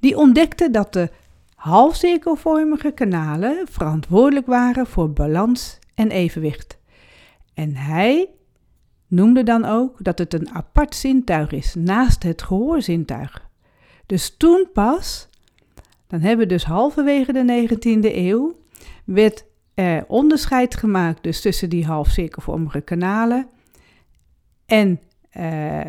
die 0.00 0.16
ontdekte 0.16 0.70
dat 0.70 0.92
de 0.92 1.10
halfcirkelvormige 1.54 2.90
kanalen 2.90 3.66
verantwoordelijk 3.70 4.46
waren 4.46 4.86
voor 4.86 5.12
balans 5.12 5.78
en 5.94 6.10
evenwicht. 6.10 6.78
En 7.54 7.76
hij 7.76 8.30
noemde 9.06 9.42
dan 9.42 9.64
ook 9.64 10.04
dat 10.04 10.18
het 10.18 10.34
een 10.34 10.50
apart 10.50 10.94
zintuig 10.94 11.50
is 11.50 11.74
naast 11.74 12.22
het 12.22 12.42
gehoorzintuig. 12.42 13.48
Dus 14.06 14.36
toen 14.36 14.68
pas, 14.72 15.28
dan 16.06 16.20
hebben 16.20 16.46
we 16.46 16.52
dus 16.52 16.64
halverwege 16.64 17.32
de 17.32 17.66
19e 17.68 18.14
eeuw, 18.14 18.56
werd 19.04 19.44
er 19.74 20.04
onderscheid 20.06 20.76
gemaakt 20.76 21.22
dus 21.22 21.40
tussen 21.40 21.70
die 21.70 21.86
halfcirkelvormige 21.86 22.80
kanalen 22.80 23.48
en 24.66 25.00
uh, 25.36 25.80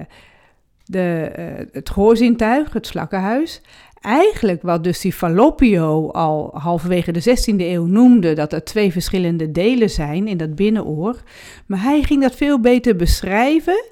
de, 0.86 1.32
uh, 1.40 1.66
het 1.72 1.90
gehoorzintuig, 1.90 2.74
het 2.74 2.88
slakkenhuis. 2.88 3.62
Eigenlijk 4.02 4.62
wat 4.62 4.84
dus 4.84 5.02
die 5.02 5.14
Fallopio 5.14 6.10
al 6.10 6.50
halverwege 6.54 7.12
de 7.12 7.22
16e 7.22 7.56
eeuw 7.58 7.86
noemde, 7.86 8.34
dat 8.34 8.54
er 8.54 8.64
twee 8.64 8.92
verschillende 8.92 9.52
delen 9.52 9.90
zijn 9.90 10.28
in 10.28 10.38
dat 10.38 10.56
binnenoor. 10.56 11.24
Maar 11.66 11.82
hij 11.82 12.04
ging 12.04 12.22
dat 12.22 12.36
veel 12.36 12.60
beter 12.60 12.96
beschrijven, 12.96 13.84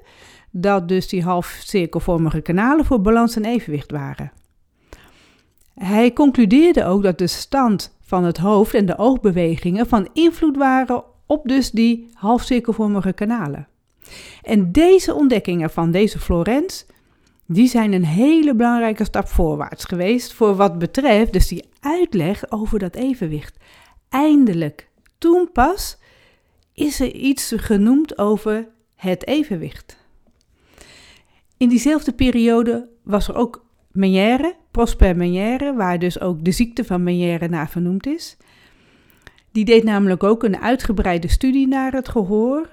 dat 0.50 0.88
dus 0.88 1.08
die 1.08 1.22
halfcirkelvormige 1.22 2.40
kanalen 2.40 2.84
voor 2.84 3.00
balans 3.00 3.36
en 3.36 3.44
evenwicht 3.44 3.90
waren. 3.90 4.32
Hij 5.74 6.12
concludeerde 6.12 6.84
ook 6.84 7.02
dat 7.02 7.18
de 7.18 7.26
stand 7.26 7.96
van 8.00 8.24
het 8.24 8.38
hoofd 8.38 8.74
en 8.74 8.86
de 8.86 8.98
oogbewegingen 8.98 9.86
van 9.86 10.08
invloed 10.12 10.56
waren 10.56 11.04
op 11.26 11.48
dus 11.48 11.70
die 11.70 12.08
halfcirkelvormige 12.12 13.12
kanalen. 13.12 13.68
En 14.42 14.72
deze 14.72 15.14
ontdekkingen 15.14 15.70
van 15.70 15.90
deze 15.90 16.18
Florence, 16.18 16.84
die 17.46 17.68
zijn 17.68 17.92
een 17.92 18.04
hele 18.04 18.54
belangrijke 18.54 19.04
stap 19.04 19.28
voorwaarts 19.28 19.84
geweest 19.84 20.32
voor 20.32 20.54
wat 20.54 20.78
betreft 20.78 21.32
dus 21.32 21.48
die 21.48 21.64
uitleg 21.80 22.50
over 22.50 22.78
dat 22.78 22.94
evenwicht. 22.94 23.56
Eindelijk, 24.08 24.88
toen 25.18 25.48
pas, 25.52 25.98
is 26.74 27.00
er 27.00 27.12
iets 27.14 27.52
genoemd 27.56 28.18
over 28.18 28.68
het 28.96 29.26
evenwicht. 29.26 29.96
In 31.56 31.68
diezelfde 31.68 32.12
periode 32.12 32.88
was 33.02 33.28
er 33.28 33.34
ook 33.34 33.64
Meniere, 33.92 34.54
Prosper 34.70 35.16
Meniere, 35.16 35.74
waar 35.74 35.98
dus 35.98 36.20
ook 36.20 36.44
de 36.44 36.52
ziekte 36.52 36.84
van 36.84 37.02
Meniere 37.02 37.48
naar 37.48 37.70
vernoemd 37.70 38.06
is. 38.06 38.36
Die 39.52 39.64
deed 39.64 39.84
namelijk 39.84 40.22
ook 40.22 40.42
een 40.42 40.60
uitgebreide 40.60 41.28
studie 41.28 41.68
naar 41.68 41.92
het 41.92 42.08
gehoor 42.08 42.68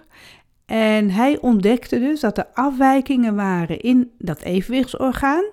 en 0.71 1.09
hij 1.09 1.39
ontdekte 1.39 1.99
dus 1.99 2.19
dat 2.19 2.37
er 2.37 2.47
afwijkingen 2.53 3.35
waren 3.35 3.79
in 3.79 4.11
dat 4.17 4.41
evenwichtsorgaan. 4.41 5.43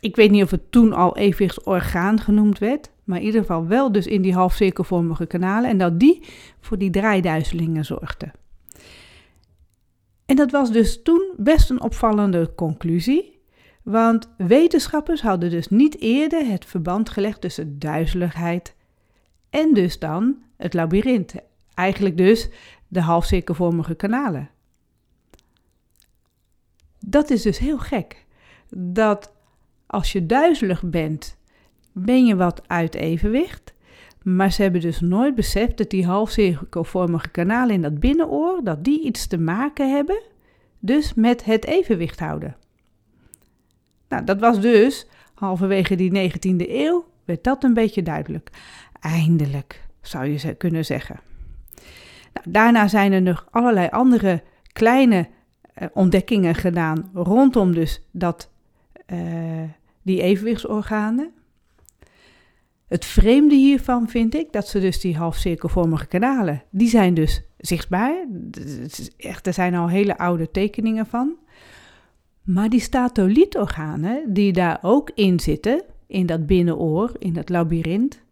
Ik 0.00 0.16
weet 0.16 0.30
niet 0.30 0.42
of 0.42 0.50
het 0.50 0.72
toen 0.72 0.92
al 0.92 1.16
evenwichtsorgaan 1.16 2.20
genoemd 2.20 2.58
werd, 2.58 2.90
maar 3.04 3.18
in 3.18 3.24
ieder 3.24 3.40
geval 3.40 3.66
wel 3.66 3.92
dus 3.92 4.06
in 4.06 4.22
die 4.22 4.34
halfcirkelvormige 4.34 5.26
kanalen 5.26 5.70
en 5.70 5.78
dat 5.78 6.00
die 6.00 6.22
voor 6.60 6.78
die 6.78 6.90
draaiduizelingen 6.90 7.84
zorgden. 7.84 8.32
En 10.26 10.36
dat 10.36 10.50
was 10.50 10.72
dus 10.72 11.02
toen 11.02 11.32
best 11.36 11.70
een 11.70 11.82
opvallende 11.82 12.52
conclusie, 12.54 13.40
want 13.82 14.28
wetenschappers 14.36 15.22
hadden 15.22 15.50
dus 15.50 15.68
niet 15.68 16.00
eerder 16.00 16.46
het 16.46 16.64
verband 16.64 17.10
gelegd 17.10 17.40
tussen 17.40 17.78
duizeligheid 17.78 18.74
en 19.50 19.74
dus 19.74 19.98
dan 19.98 20.36
het 20.56 20.74
labyrint. 20.74 21.34
Eigenlijk 21.74 22.16
dus 22.16 22.48
de 22.94 23.00
halfcirkelvormige 23.00 23.94
kanalen. 23.94 24.50
Dat 26.98 27.30
is 27.30 27.42
dus 27.42 27.58
heel 27.58 27.78
gek. 27.78 28.24
Dat 28.76 29.32
als 29.86 30.12
je 30.12 30.26
duizelig 30.26 30.82
bent, 30.82 31.36
ben 31.92 32.26
je 32.26 32.36
wat 32.36 32.68
uit 32.68 32.94
evenwicht. 32.94 33.74
Maar 34.22 34.52
ze 34.52 34.62
hebben 34.62 34.80
dus 34.80 35.00
nooit 35.00 35.34
beseft 35.34 35.76
dat 35.76 35.90
die 35.90 36.06
halfcirkelvormige 36.06 37.28
kanalen 37.28 37.74
in 37.74 37.82
dat 37.82 38.00
binnenoor, 38.00 38.60
dat 38.64 38.84
die 38.84 39.02
iets 39.02 39.26
te 39.26 39.38
maken 39.38 39.94
hebben, 39.94 40.22
dus 40.78 41.14
met 41.14 41.44
het 41.44 41.64
evenwicht 41.64 42.20
houden. 42.20 42.56
Nou, 44.08 44.24
dat 44.24 44.40
was 44.40 44.60
dus 44.60 45.06
halverwege 45.34 45.94
die 45.94 46.30
19e 46.30 46.68
eeuw, 46.68 47.06
werd 47.24 47.44
dat 47.44 47.64
een 47.64 47.74
beetje 47.74 48.02
duidelijk. 48.02 48.50
Eindelijk, 49.00 49.84
zou 50.00 50.26
je 50.26 50.54
kunnen 50.54 50.84
zeggen. 50.84 51.20
Nou, 52.34 52.46
daarna 52.50 52.88
zijn 52.88 53.12
er 53.12 53.22
nog 53.22 53.46
allerlei 53.50 53.88
andere 53.88 54.42
kleine 54.72 55.28
uh, 55.82 55.88
ontdekkingen 55.92 56.54
gedaan 56.54 57.10
rondom 57.14 57.74
dus 57.74 58.02
dat, 58.10 58.50
uh, 59.06 59.62
die 60.02 60.22
evenwichtsorganen. 60.22 61.30
Het 62.86 63.04
vreemde 63.04 63.54
hiervan 63.54 64.08
vind 64.08 64.34
ik 64.34 64.52
dat 64.52 64.68
ze 64.68 64.80
dus 64.80 65.00
die 65.00 65.16
halfcirkelvormige 65.16 66.06
kanalen, 66.06 66.62
die 66.70 66.88
zijn 66.88 67.14
dus 67.14 67.42
zichtbaar. 67.58 68.26
Echt, 69.16 69.46
er 69.46 69.52
zijn 69.52 69.74
al 69.74 69.88
hele 69.88 70.18
oude 70.18 70.50
tekeningen 70.50 71.06
van. 71.06 71.36
Maar 72.42 72.68
die 72.68 72.80
statolietorganen 72.80 74.32
die 74.32 74.52
daar 74.52 74.78
ook 74.82 75.10
in 75.14 75.40
zitten, 75.40 75.82
in 76.06 76.26
dat 76.26 76.46
binnenoor, 76.46 77.12
in 77.18 77.32
dat 77.32 77.48
labyrint, 77.48 78.22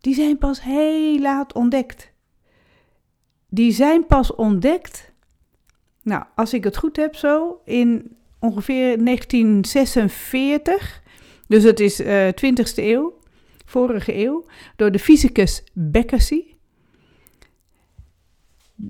die 0.00 0.14
zijn 0.14 0.38
pas 0.38 0.62
heel 0.62 1.18
laat 1.18 1.54
ontdekt. 1.54 2.12
Die 3.50 3.72
zijn 3.72 4.06
pas 4.06 4.34
ontdekt, 4.34 5.12
nou, 6.02 6.24
als 6.34 6.54
ik 6.54 6.64
het 6.64 6.76
goed 6.76 6.96
heb 6.96 7.14
zo, 7.14 7.60
in 7.64 8.16
ongeveer 8.38 9.04
1946. 9.04 11.02
Dus 11.46 11.62
het 11.62 11.80
is 11.80 12.00
uh, 12.00 12.28
eh, 12.28 12.34
20e 12.34 12.74
eeuw, 12.74 13.18
vorige 13.64 14.16
eeuw, 14.16 14.44
door 14.76 14.90
de 14.90 14.98
fysicus 14.98 15.64
Beckersey 15.72 16.50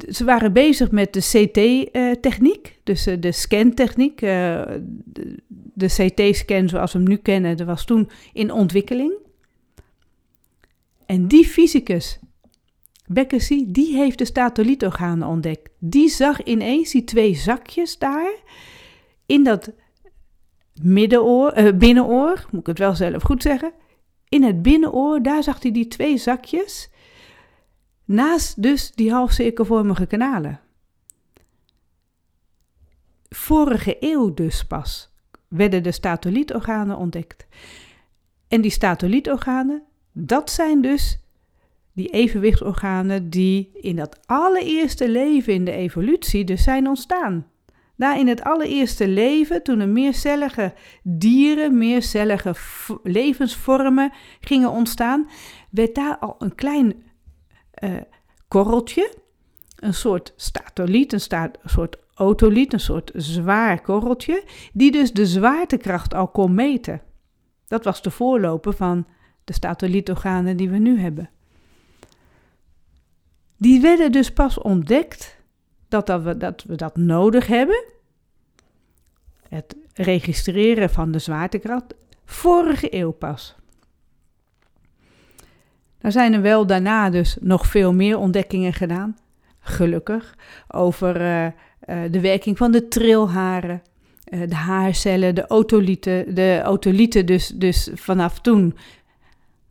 ze 0.08 0.24
waren 0.24 0.52
bezig 0.52 0.90
met 0.90 1.12
de 1.12 1.20
CT-techniek, 1.20 2.78
dus 2.82 3.06
uh, 3.06 3.16
de 3.20 3.32
scantechniek. 3.32 4.18
De, 4.20 5.36
de 5.74 5.86
CT-scan 5.86 6.68
zoals 6.68 6.92
we 6.92 6.98
hem 6.98 7.08
nu 7.08 7.16
kennen, 7.16 7.56
dat 7.56 7.66
was 7.66 7.84
toen 7.84 8.10
in 8.32 8.52
ontwikkeling. 8.52 9.12
En 11.06 11.28
die 11.28 11.44
fysicus, 11.44 12.18
Beckersey, 13.12 13.64
die 13.68 13.96
heeft 13.96 14.18
de 14.18 14.24
statolitorganen 14.24 15.28
ontdekt. 15.28 15.70
Die 15.78 16.08
zag 16.08 16.42
ineens 16.42 16.90
die 16.90 17.04
twee 17.04 17.34
zakjes 17.34 17.98
daar 17.98 18.32
in 19.26 19.44
dat 19.44 19.72
middenoor, 20.82 21.74
binnenoor, 21.74 22.46
moet 22.50 22.60
ik 22.60 22.66
het 22.66 22.78
wel 22.78 22.94
zelf 22.94 23.22
goed 23.22 23.42
zeggen. 23.42 23.72
In 24.28 24.42
het 24.42 24.62
binnenoor, 24.62 25.22
daar 25.22 25.42
zag 25.42 25.62
hij 25.62 25.72
die 25.72 25.88
twee 25.88 26.18
zakjes 26.18 26.90
Naast 28.10 28.62
dus 28.62 28.92
die 28.92 29.12
halfcirkelvormige 29.12 30.06
kanalen. 30.06 30.60
Vorige 33.28 33.96
eeuw 34.00 34.34
dus 34.34 34.66
pas 34.66 35.12
werden 35.48 35.82
de 35.82 35.92
statolietorganen 35.92 36.96
ontdekt. 36.96 37.46
En 38.48 38.60
die 38.60 38.70
statolietorganen, 38.70 39.82
dat 40.12 40.50
zijn 40.50 40.82
dus 40.82 41.19
die 41.92 42.08
evenwichtsorganen 42.08 43.30
die 43.30 43.70
in 43.72 43.96
dat 43.96 44.18
allereerste 44.26 45.08
leven 45.08 45.52
in 45.52 45.64
de 45.64 45.72
evolutie 45.72 46.44
dus 46.44 46.62
zijn 46.62 46.88
ontstaan. 46.88 47.46
Daar 47.96 48.18
in 48.18 48.28
het 48.28 48.42
allereerste 48.42 49.08
leven, 49.08 49.62
toen 49.62 49.80
er 49.80 49.88
meercellige 49.88 50.74
dieren, 51.02 51.78
meercellige 51.78 52.54
levensvormen 53.02 54.12
gingen 54.40 54.70
ontstaan, 54.70 55.28
werd 55.70 55.94
daar 55.94 56.18
al 56.18 56.34
een 56.38 56.54
klein 56.54 56.94
uh, 57.84 57.90
korreltje, 58.48 59.14
een 59.76 59.94
soort 59.94 60.32
statoliet, 60.36 61.12
een, 61.12 61.20
een 61.40 61.70
soort 61.70 61.96
otoliet, 62.14 62.72
een 62.72 62.80
soort 62.80 63.10
zwaar 63.14 63.80
korreltje, 63.80 64.44
die 64.72 64.90
dus 64.90 65.12
de 65.12 65.26
zwaartekracht 65.26 66.14
al 66.14 66.28
kon 66.28 66.54
meten. 66.54 67.02
Dat 67.66 67.84
was 67.84 68.02
de 68.02 68.10
voorloper 68.10 68.72
van 68.72 69.06
de 69.44 69.52
statolietorganen 69.52 70.56
die 70.56 70.70
we 70.70 70.78
nu 70.78 71.00
hebben. 71.00 71.30
Die 73.60 73.80
werden 73.80 74.12
dus 74.12 74.32
pas 74.32 74.58
ontdekt 74.58 75.36
dat, 75.88 76.06
dat, 76.06 76.22
we, 76.22 76.36
dat 76.36 76.64
we 76.66 76.74
dat 76.74 76.96
nodig 76.96 77.46
hebben. 77.46 77.84
Het 79.48 79.76
registreren 79.94 80.90
van 80.90 81.10
de 81.10 81.18
zwaartekracht. 81.18 81.94
Vorige 82.24 82.94
eeuw 82.94 83.10
pas. 83.10 83.54
Er 85.98 86.12
zijn 86.12 86.32
er 86.32 86.40
wel 86.40 86.66
daarna 86.66 87.10
dus 87.10 87.36
nog 87.40 87.66
veel 87.66 87.92
meer 87.92 88.18
ontdekkingen 88.18 88.72
gedaan, 88.72 89.16
gelukkig, 89.60 90.36
over 90.68 91.20
uh, 91.20 91.44
uh, 91.44 91.52
de 92.10 92.20
werking 92.20 92.58
van 92.58 92.72
de 92.72 92.88
trilharen, 92.88 93.82
uh, 94.28 94.48
de 94.48 94.54
haarcellen, 94.54 95.34
de 95.34 95.50
otolieten. 95.50 96.34
De 96.34 96.62
otolieten 96.64 97.26
dus, 97.26 97.48
dus 97.48 97.90
vanaf 97.94 98.40
toen 98.40 98.76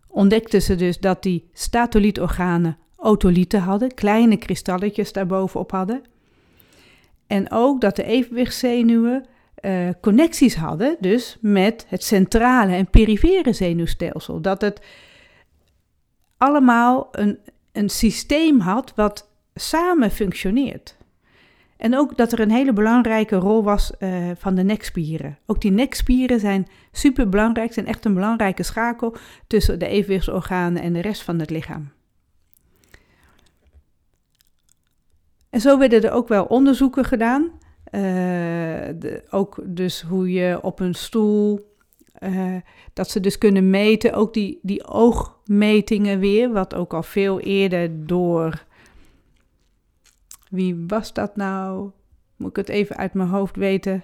ontdekten 0.07 0.61
ze 0.61 0.75
dus 0.75 0.99
dat 0.99 1.23
die 1.23 1.49
statolietorganen 1.53 2.77
otolieten 2.99 3.61
hadden, 3.61 3.93
kleine 3.93 4.37
kristalletjes 4.37 5.13
daarbovenop 5.13 5.71
hadden. 5.71 6.01
En 7.27 7.51
ook 7.51 7.81
dat 7.81 7.95
de 7.95 8.03
evenwichtszenuwen 8.03 9.25
uh, 9.61 9.89
connecties 10.01 10.55
hadden, 10.55 10.97
dus 10.99 11.37
met 11.41 11.85
het 11.87 12.03
centrale 12.03 12.73
en 12.73 12.89
perifere 12.89 13.53
zenuwstelsel. 13.53 14.41
Dat 14.41 14.61
het 14.61 14.81
allemaal 16.37 17.07
een, 17.11 17.39
een 17.71 17.89
systeem 17.89 18.59
had 18.59 18.93
wat 18.95 19.29
samen 19.53 20.11
functioneert. 20.11 20.97
En 21.77 21.97
ook 21.97 22.17
dat 22.17 22.31
er 22.31 22.39
een 22.39 22.51
hele 22.51 22.73
belangrijke 22.73 23.35
rol 23.35 23.63
was 23.63 23.91
uh, 23.99 24.29
van 24.37 24.55
de 24.55 24.63
nekspieren. 24.63 25.37
Ook 25.45 25.61
die 25.61 25.71
nekspieren 25.71 26.39
zijn 26.39 26.67
super 26.91 27.29
belangrijk, 27.29 27.73
zijn 27.73 27.87
echt 27.87 28.05
een 28.05 28.13
belangrijke 28.13 28.63
schakel 28.63 29.15
tussen 29.47 29.79
de 29.79 29.87
evenwichtsorganen 29.87 30.81
en 30.81 30.93
de 30.93 31.01
rest 31.01 31.21
van 31.21 31.39
het 31.39 31.49
lichaam. 31.49 31.91
En 35.49 35.61
zo 35.61 35.77
werden 35.77 36.03
er 36.03 36.11
ook 36.11 36.27
wel 36.27 36.45
onderzoeken 36.45 37.05
gedaan. 37.05 37.43
Uh, 37.43 38.01
de, 38.95 39.23
ook 39.29 39.59
dus 39.65 40.01
hoe 40.01 40.31
je 40.31 40.59
op 40.61 40.79
een 40.79 40.93
stoel 40.93 41.69
uh, 42.19 42.55
dat 42.93 43.09
ze 43.09 43.19
dus 43.19 43.37
kunnen 43.37 43.69
meten, 43.69 44.13
ook 44.13 44.33
die, 44.33 44.59
die 44.61 44.87
oogmetingen 44.87 46.19
weer, 46.19 46.51
wat 46.51 46.75
ook 46.75 46.93
al 46.93 47.03
veel 47.03 47.39
eerder 47.39 48.05
door. 48.07 48.65
Wie 50.49 50.83
was 50.87 51.13
dat 51.13 51.35
nou? 51.35 51.91
Moet 52.35 52.49
ik 52.49 52.55
het 52.55 52.69
even 52.69 52.97
uit 52.97 53.13
mijn 53.13 53.29
hoofd 53.29 53.55
weten? 53.55 54.03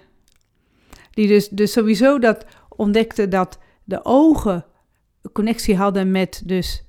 Die 1.12 1.28
dus, 1.28 1.50
dus 1.50 1.72
sowieso 1.72 2.20
dat 2.20 2.46
ontdekte 2.70 3.28
dat 3.28 3.60
de 3.84 4.00
ogen 4.04 4.66
connectie 5.32 5.76
hadden 5.76 6.12
met 6.12 6.42
dus 6.46 6.85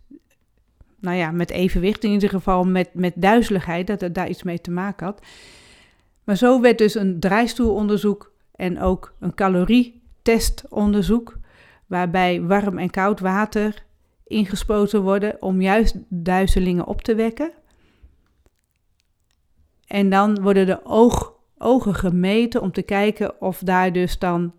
nou 1.07 1.19
ja, 1.19 1.31
met 1.31 1.51
evenwicht, 1.51 2.05
in 2.05 2.11
ieder 2.11 2.29
geval 2.29 2.65
met, 2.65 2.95
met 2.95 3.13
duizeligheid, 3.17 3.87
dat 3.87 4.01
het 4.01 4.15
daar 4.15 4.29
iets 4.29 4.43
mee 4.43 4.61
te 4.61 4.71
maken 4.71 5.07
had. 5.07 5.21
Maar 6.25 6.37
zo 6.37 6.61
werd 6.61 6.79
dus 6.79 6.95
een 6.95 7.21
draaistoelonderzoek 7.21 8.33
en 8.55 8.81
ook 8.81 9.15
een 9.21 9.35
calorietestonderzoek 9.35 11.39
waarbij 11.87 12.43
warm 12.43 12.79
en 12.79 12.91
koud 12.91 13.21
water 13.21 13.85
ingespoten 14.27 15.03
worden 15.03 15.43
om 15.43 15.61
juist 15.61 15.97
duizelingen 16.09 16.87
op 16.87 17.03
te 17.03 17.15
wekken. 17.15 17.53
En 19.87 20.11
dan 20.11 20.43
worden 20.43 20.67
de 20.67 20.81
oog, 20.85 21.33
ogen 21.59 21.95
gemeten 21.95 22.63
om 22.63 22.73
te 22.73 22.83
kijken 22.83 23.41
of 23.41 23.59
daar 23.59 23.93
dus 23.93 24.19
dan 24.19 24.53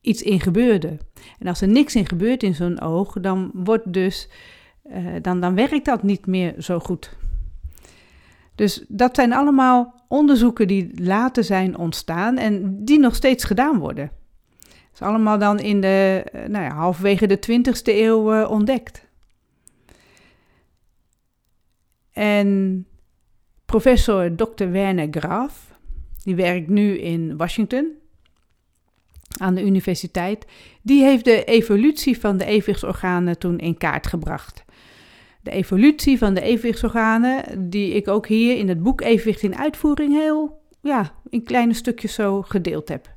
iets 0.00 0.22
in 0.22 0.40
gebeurde. 0.40 0.98
En 1.38 1.46
als 1.46 1.60
er 1.60 1.68
niks 1.68 1.94
in 1.94 2.06
gebeurt 2.06 2.42
in 2.42 2.54
zo'n 2.54 2.80
oog, 2.80 3.12
dan 3.20 3.50
wordt 3.54 3.92
dus 3.92 4.28
uh, 4.90 5.06
dan, 5.22 5.40
dan 5.40 5.54
werkt 5.54 5.84
dat 5.84 6.02
niet 6.02 6.26
meer 6.26 6.54
zo 6.58 6.78
goed. 6.78 7.16
Dus 8.54 8.84
dat 8.88 9.14
zijn 9.14 9.32
allemaal 9.32 9.94
onderzoeken 10.08 10.68
die 10.68 11.02
later 11.02 11.44
zijn 11.44 11.76
ontstaan 11.76 12.36
en 12.36 12.84
die 12.84 12.98
nog 12.98 13.14
steeds 13.14 13.44
gedaan 13.44 13.78
worden 13.78 14.10
is 15.00 15.06
allemaal 15.06 15.38
dan 15.38 15.58
in 15.58 15.80
de, 15.80 16.24
eh, 16.32 16.44
nou 16.48 16.64
ja, 16.64 16.74
halverwege 16.74 17.26
de 17.26 17.38
20ste 17.38 17.94
eeuw 17.94 18.34
uh, 18.34 18.50
ontdekt. 18.50 19.06
En 22.12 22.86
professor 23.66 24.34
Dr. 24.34 24.70
Werner 24.70 25.08
Graaf, 25.10 25.74
die 26.22 26.34
werkt 26.34 26.68
nu 26.68 26.98
in 26.98 27.36
Washington 27.36 27.97
aan 29.40 29.54
de 29.54 29.64
universiteit, 29.64 30.46
die 30.82 31.02
heeft 31.02 31.24
de 31.24 31.44
evolutie 31.44 32.18
van 32.18 32.36
de 32.36 32.44
evenwichtsorganen 32.44 33.38
toen 33.38 33.58
in 33.58 33.78
kaart 33.78 34.06
gebracht. 34.06 34.64
De 35.42 35.50
evolutie 35.50 36.18
van 36.18 36.34
de 36.34 36.40
evenwichtsorganen, 36.40 37.70
die 37.70 37.94
ik 37.94 38.08
ook 38.08 38.26
hier 38.26 38.56
in 38.56 38.68
het 38.68 38.82
boek 38.82 39.00
Evenwicht 39.00 39.42
in 39.42 39.56
Uitvoering 39.56 40.12
heel, 40.12 40.60
ja, 40.82 41.12
in 41.30 41.42
kleine 41.42 41.74
stukjes 41.74 42.14
zo 42.14 42.42
gedeeld 42.42 42.88
heb. 42.88 43.14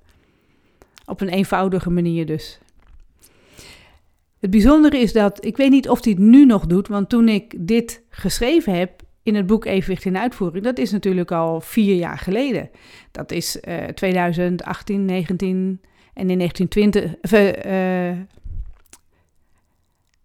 Op 1.06 1.22
een 1.22 1.30
eenvoudige 1.30 1.90
manier 1.90 2.26
dus. 2.26 2.60
Het 4.40 4.50
bijzondere 4.50 4.98
is 4.98 5.14
dat, 5.14 5.46
ik 5.46 5.58
weet 5.58 5.70
niet 5.70 5.90
of 5.90 6.04
hij 6.04 6.14
het 6.14 6.22
nu 6.22 6.46
nog 6.46 6.66
doet, 6.66 6.88
want 6.88 7.10
toen 7.10 7.28
ik 7.28 7.54
dit 7.58 8.04
geschreven 8.10 8.74
heb 8.74 9.02
in 9.24 9.36
het 9.36 9.46
boek 9.46 9.66
Evenwicht 9.66 10.06
in 10.06 10.18
Uitvoering, 10.18 10.64
dat 10.64 10.78
is 10.78 10.92
natuurlijk 10.92 11.32
al 11.32 11.62
vier 11.62 11.96
jaar 11.96 12.18
geleden. 12.18 12.70
Dat 13.12 13.32
is 13.32 13.58
uh, 13.68 13.84
2018, 13.84 15.06
19 15.06 15.82
en 16.14 16.30
in 16.30 16.38
1920, 16.38 17.66
uh, 17.66 18.24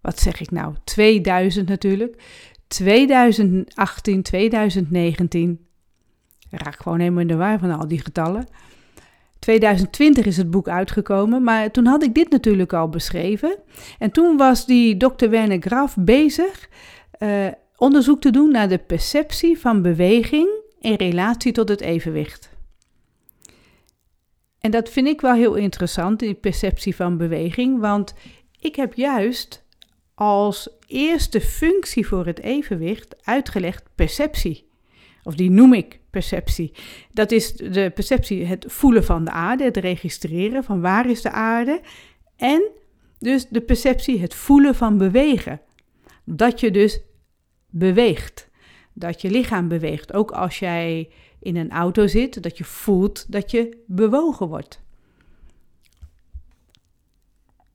wat 0.01 0.18
zeg 0.18 0.40
ik 0.40 0.51
nou, 0.51 0.75
2000 0.85 1.68
natuurlijk. 1.68 2.22
2018, 2.68 4.22
2019. 4.22 5.66
Ik 6.51 6.62
raak 6.62 6.81
gewoon 6.81 6.99
helemaal 6.99 7.20
in 7.20 7.27
de 7.27 7.37
war 7.37 7.59
van 7.59 7.70
al 7.70 7.88
die 7.88 8.01
getallen. 8.01 8.46
2020 9.38 10.27
is 10.27 10.37
het 10.37 10.51
boek 10.51 10.68
uitgekomen, 10.68 11.42
maar 11.42 11.70
toen 11.70 11.87
had 11.87 12.03
ik 12.03 12.14
dit 12.14 12.31
natuurlijk 12.31 12.72
al 12.72 12.88
beschreven. 12.88 13.57
En 13.99 14.11
toen 14.11 14.37
was 14.37 14.66
die 14.66 14.96
dokter 14.96 15.31
Werner 15.31 15.61
Graf 15.61 15.96
bezig 15.99 16.68
uh, 17.18 17.46
onderzoek 17.77 18.20
te 18.20 18.31
doen 18.31 18.51
naar 18.51 18.68
de 18.68 18.79
perceptie 18.79 19.59
van 19.59 19.83
beweging 19.83 20.49
in 20.81 20.94
relatie 20.94 21.53
tot 21.53 21.68
het 21.68 21.81
evenwicht. 21.81 22.56
En 24.61 24.71
dat 24.71 24.88
vind 24.88 25.07
ik 25.07 25.21
wel 25.21 25.35
heel 25.35 25.55
interessant, 25.55 26.19
die 26.19 26.35
perceptie 26.35 26.97
van 26.97 27.16
beweging, 27.16 27.81
want 27.81 28.14
ik 28.61 28.77
heb 28.77 28.95
juist 28.95 29.64
als 30.14 30.69
eerste 30.87 31.40
functie 31.40 32.07
voor 32.07 32.27
het 32.27 32.40
evenwicht 32.40 33.25
uitgelegd 33.25 33.85
perceptie. 33.95 34.69
Of 35.23 35.35
die 35.35 35.51
noem 35.51 35.73
ik 35.75 36.01
perceptie. 36.11 36.73
Dat 37.12 37.31
is 37.31 37.53
de 37.53 37.90
perceptie, 37.95 38.45
het 38.45 38.64
voelen 38.69 39.05
van 39.05 39.25
de 39.25 39.31
aarde, 39.31 39.64
het 39.64 39.77
registreren 39.77 40.64
van 40.64 40.81
waar 40.81 41.11
is 41.11 41.23
de 41.23 41.31
aarde. 41.31 41.81
En 42.37 42.62
dus 43.19 43.49
de 43.49 43.61
perceptie, 43.61 44.21
het 44.21 44.35
voelen 44.35 44.75
van 44.75 44.99
bewegen. 44.99 45.61
Dat 46.25 46.61
je 46.61 46.71
dus 46.71 47.01
beweegt. 47.71 48.49
Dat 48.92 49.21
je 49.21 49.31
lichaam 49.31 49.69
beweegt. 49.69 50.12
Ook 50.12 50.31
als 50.31 50.59
jij 50.59 51.11
in 51.46 51.56
een 51.56 51.70
auto 51.70 52.06
zit, 52.06 52.42
dat 52.42 52.59
je 52.59 52.64
voelt 52.64 53.32
dat 53.32 53.50
je 53.50 53.82
bewogen 53.87 54.48
wordt. 54.48 54.80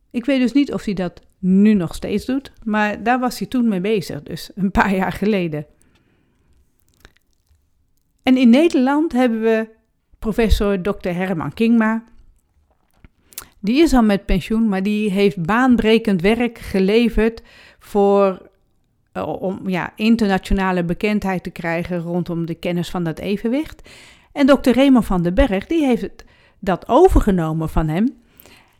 Ik 0.10 0.25
weet 0.25 0.39
dus 0.39 0.51
niet 0.51 0.73
of 0.73 0.84
hij 0.84 0.93
dat 0.93 1.21
nu 1.39 1.73
nog 1.73 1.95
steeds 1.95 2.25
doet, 2.25 2.51
maar 2.63 3.03
daar 3.03 3.19
was 3.19 3.39
hij 3.39 3.47
toen 3.47 3.67
mee 3.67 3.81
bezig, 3.81 4.23
dus 4.23 4.51
een 4.55 4.71
paar 4.71 4.95
jaar 4.95 5.12
geleden. 5.12 5.65
En 8.23 8.38
in 8.38 8.49
Nederland 8.49 9.12
hebben 9.12 9.41
we 9.41 9.67
professor 10.19 10.81
Dr. 10.81 11.10
Herman 11.10 11.53
Kingma. 11.53 12.03
Die 13.60 13.81
is 13.81 13.93
al 13.93 14.03
met 14.03 14.25
pensioen, 14.25 14.69
maar 14.69 14.84
die 14.84 15.12
heeft 15.12 15.45
baanbrekend 15.45 16.21
werk 16.21 16.57
geleverd 16.57 17.41
voor, 17.79 18.49
om 19.13 19.69
ja, 19.69 19.93
internationale 19.95 20.84
bekendheid 20.84 21.43
te 21.43 21.50
krijgen 21.50 22.00
rondom 22.00 22.45
de 22.45 22.56
kennis 22.56 22.89
van 22.89 23.04
dat 23.04 23.19
evenwicht. 23.19 23.89
En 24.32 24.45
dokter 24.45 24.76
Raymond 24.76 25.06
van 25.06 25.21
den 25.21 25.34
Berg, 25.34 25.67
die 25.67 25.86
heeft 25.86 26.26
dat 26.60 26.88
overgenomen 26.88 27.69
van 27.69 27.88
hem. 27.88 28.19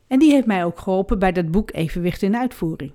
En 0.08 0.20
die 0.20 0.32
heeft 0.32 0.46
mij 0.46 0.65
ook 0.65 0.80
geholpen 0.80 1.20
bij 1.20 1.32
dat 1.32 1.52
boek 1.52 1.74
Evenwicht 1.74 2.22
in 2.22 2.36
Uitvoering. 2.36 2.94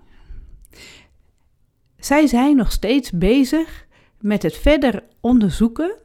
Zij 1.99 2.27
zijn 2.27 2.57
nog 2.57 2.73
steeds 2.73 3.11
bezig 3.11 3.87
met 4.21 4.43
het 4.43 4.57
verder 4.57 5.03
onderzoeken 5.21 5.97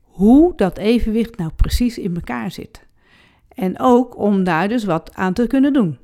hoe 0.00 0.52
dat 0.56 0.78
evenwicht 0.78 1.36
nou 1.36 1.50
precies 1.56 1.98
in 1.98 2.14
elkaar 2.14 2.50
zit. 2.50 2.86
En 3.48 3.80
ook 3.80 4.18
om 4.18 4.44
daar 4.44 4.68
dus 4.68 4.84
wat 4.84 5.14
aan 5.14 5.32
te 5.32 5.46
kunnen 5.46 5.72
doen. 5.72 5.98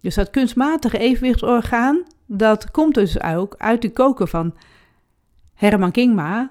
Dus 0.00 0.14
dat 0.14 0.30
kunstmatige 0.30 0.98
evenwichtsorgaan, 0.98 2.02
dat 2.26 2.70
komt 2.70 2.94
dus 2.94 3.22
ook 3.22 3.54
uit 3.58 3.82
de 3.82 3.90
koken 3.90 4.28
van 4.28 4.54
Herman 5.54 5.90
Kingma 5.90 6.50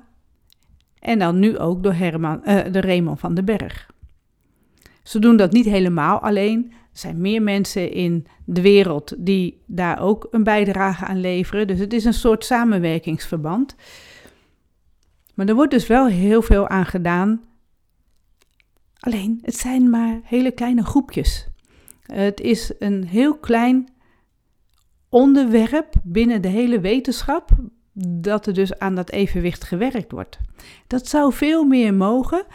en 1.00 1.20
dan 1.20 1.40
nu 1.40 1.58
ook 1.58 1.84
door 1.84 1.94
Herman, 1.94 2.42
uh, 2.46 2.64
de 2.72 2.82
Raymond 2.82 3.20
van 3.20 3.34
den 3.34 3.46
Berg. 3.46 3.90
Ze 5.04 5.20
doen 5.20 5.38
dat 5.38 5.52
niet 5.52 5.66
helemaal 5.66 6.20
alleen. 6.20 6.72
Er 6.72 7.02
zijn 7.02 7.22
meer 7.22 7.42
mensen 7.42 7.92
in 7.92 8.28
de 8.46 8.62
wereld 8.62 9.14
die 9.18 9.62
daar 9.66 10.02
ook 10.02 10.28
een 10.32 10.44
bijdrage 10.44 11.06
aan 11.06 11.20
leveren. 11.20 11.68
Dus 11.68 11.80
het 11.80 11.94
is 11.94 12.06
een 12.06 12.14
soort 12.14 12.46
samenwerkingsverband. 12.46 13.76
Maar 15.34 15.48
er 15.48 15.56
wordt 15.56 15.72
dus 15.72 15.88
wel 15.88 16.08
heel 16.08 16.42
veel 16.42 16.68
aan 16.68 16.86
gedaan. 16.86 17.42
Alleen, 19.00 19.40
het 19.42 19.56
zijn 19.56 19.90
maar 19.90 20.20
hele 20.24 20.52
kleine 20.52 20.84
groepjes. 20.84 21.48
Het 22.02 22.40
is 22.40 22.74
een 22.80 23.08
heel 23.08 23.38
klein 23.38 23.88
onderwerp 25.15 25.93
binnen 26.04 26.41
de 26.41 26.47
hele 26.47 26.80
wetenschap 26.80 27.49
dat 28.17 28.47
er 28.47 28.54
dus 28.54 28.80
aan 28.80 28.95
dat 28.95 29.12
evenwicht 29.12 29.63
gewerkt 29.63 30.12
wordt. 30.12 30.38
Dat 30.88 31.08
zou 31.08 31.34
veel 31.34 31.63
meer 31.63 31.93
mogen, 31.93 32.45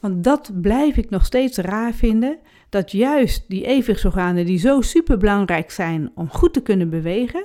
want 0.00 0.24
dat 0.24 0.50
blijf 0.60 0.96
ik 0.96 1.10
nog 1.10 1.24
steeds 1.24 1.58
raar 1.58 1.92
vinden, 1.92 2.38
dat 2.68 2.92
juist 2.92 3.44
die 3.48 3.66
evenwichtsorganen 3.66 4.46
die 4.46 4.58
zo 4.58 4.80
superbelangrijk 4.80 5.70
zijn 5.70 6.10
om 6.14 6.28
goed 6.28 6.52
te 6.52 6.62
kunnen 6.62 6.90
bewegen, 6.90 7.44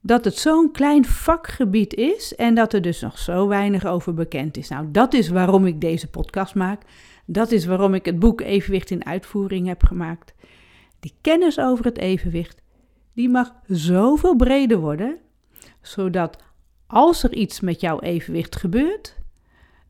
dat 0.00 0.24
het 0.24 0.38
zo'n 0.38 0.72
klein 0.72 1.04
vakgebied 1.04 1.94
is 1.94 2.34
en 2.34 2.54
dat 2.54 2.72
er 2.72 2.82
dus 2.82 3.00
nog 3.00 3.18
zo 3.18 3.48
weinig 3.48 3.84
over 3.84 4.14
bekend 4.14 4.56
is. 4.56 4.68
Nou, 4.68 4.90
dat 4.90 5.14
is 5.14 5.28
waarom 5.28 5.66
ik 5.66 5.80
deze 5.80 6.10
podcast 6.10 6.54
maak. 6.54 6.82
Dat 7.26 7.52
is 7.52 7.66
waarom 7.66 7.94
ik 7.94 8.04
het 8.04 8.18
boek 8.18 8.40
Evenwicht 8.40 8.90
in 8.90 9.06
Uitvoering 9.06 9.66
heb 9.66 9.82
gemaakt. 9.82 10.34
Die 11.00 11.14
kennis 11.20 11.58
over 11.58 11.84
het 11.84 11.98
evenwicht, 11.98 12.64
die 13.16 13.28
mag 13.28 13.52
zoveel 13.66 14.36
breder 14.36 14.78
worden, 14.78 15.16
zodat 15.80 16.42
als 16.86 17.22
er 17.22 17.34
iets 17.34 17.60
met 17.60 17.80
jouw 17.80 18.00
evenwicht 18.00 18.56
gebeurt, 18.56 19.16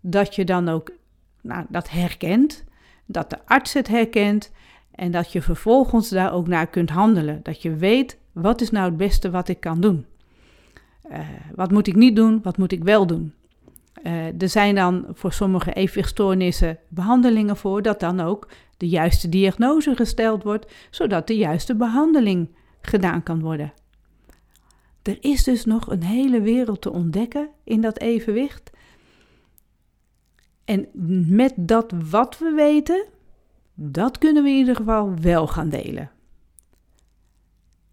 dat 0.01 0.35
je 0.35 0.45
dan 0.45 0.69
ook 0.69 0.91
nou, 1.41 1.67
dat 1.69 1.91
herkent, 1.91 2.65
dat 3.07 3.31
de 3.31 3.39
arts 3.45 3.73
het 3.73 3.89
herkent 3.89 4.53
en 4.91 5.11
dat 5.11 5.33
je 5.33 5.43
vervolgens 5.43 6.09
daar 6.09 6.33
ook 6.33 6.47
naar 6.47 6.67
kunt 6.67 6.91
handelen. 6.91 7.41
Dat 7.43 7.63
je 7.63 7.75
weet 7.75 8.19
wat 8.33 8.61
is 8.61 8.71
nou 8.71 8.85
het 8.85 8.97
beste 8.97 9.31
wat 9.31 9.49
ik 9.49 9.61
kan 9.61 9.81
doen. 9.81 10.07
Uh, 11.11 11.19
wat 11.55 11.71
moet 11.71 11.87
ik 11.87 11.95
niet 11.95 12.17
doen, 12.17 12.41
wat 12.43 12.59
moet 12.59 12.73
ik 12.73 12.85
wel 12.85 13.07
doen. 13.07 13.33
Uh, 14.03 14.43
er 14.43 14.49
zijn 14.49 14.75
dan 14.75 15.07
voor 15.13 15.33
sommige 15.33 15.73
evenwichtstoornissen 15.73 16.79
behandelingen 16.89 17.57
voor, 17.57 17.83
dat 17.83 18.01
dan 18.01 18.21
ook 18.21 18.49
de 18.77 18.89
juiste 18.89 19.29
diagnose 19.29 19.97
gesteld 19.97 20.43
wordt, 20.43 20.73
zodat 20.91 21.27
de 21.27 21.37
juiste 21.37 21.75
behandeling 21.75 22.49
gedaan 22.81 23.23
kan 23.23 23.41
worden. 23.41 23.73
Er 25.03 25.17
is 25.21 25.45
dus 25.45 25.65
nog 25.65 25.91
een 25.91 26.03
hele 26.03 26.41
wereld 26.41 26.81
te 26.81 26.91
ontdekken 26.91 27.49
in 27.65 27.81
dat 27.81 27.99
evenwicht. 27.99 28.71
En 30.65 30.89
met 31.37 31.53
dat 31.57 31.93
wat 32.11 32.39
we 32.39 32.51
weten, 32.51 33.07
dat 33.75 34.19
kunnen 34.19 34.43
we 34.43 34.49
in 34.49 34.57
ieder 34.57 34.77
geval 34.77 35.15
wel 35.21 35.47
gaan 35.47 35.69
delen. 35.69 36.11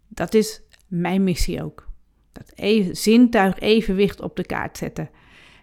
Dat 0.07 0.33
is 0.33 0.61
mijn 0.87 1.23
missie 1.23 1.63
ook. 1.63 1.87
Dat 2.31 2.51
even, 2.55 2.95
zintuig 2.95 3.59
evenwicht 3.59 4.21
op 4.21 4.35
de 4.35 4.45
kaart 4.45 4.77
zetten. 4.77 5.09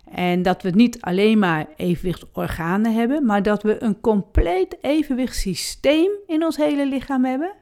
En 0.04 0.42
dat 0.42 0.62
we 0.62 0.70
niet 0.70 1.00
alleen 1.00 1.38
maar 1.38 1.66
evenwichtorganen 1.76 2.94
hebben, 2.94 3.24
maar 3.24 3.42
dat 3.42 3.62
we 3.62 3.82
een 3.82 4.00
compleet 4.00 4.76
evenwichtssysteem 4.80 6.10
in 6.26 6.44
ons 6.44 6.56
hele 6.56 6.86
lichaam 6.86 7.24
hebben. 7.24 7.52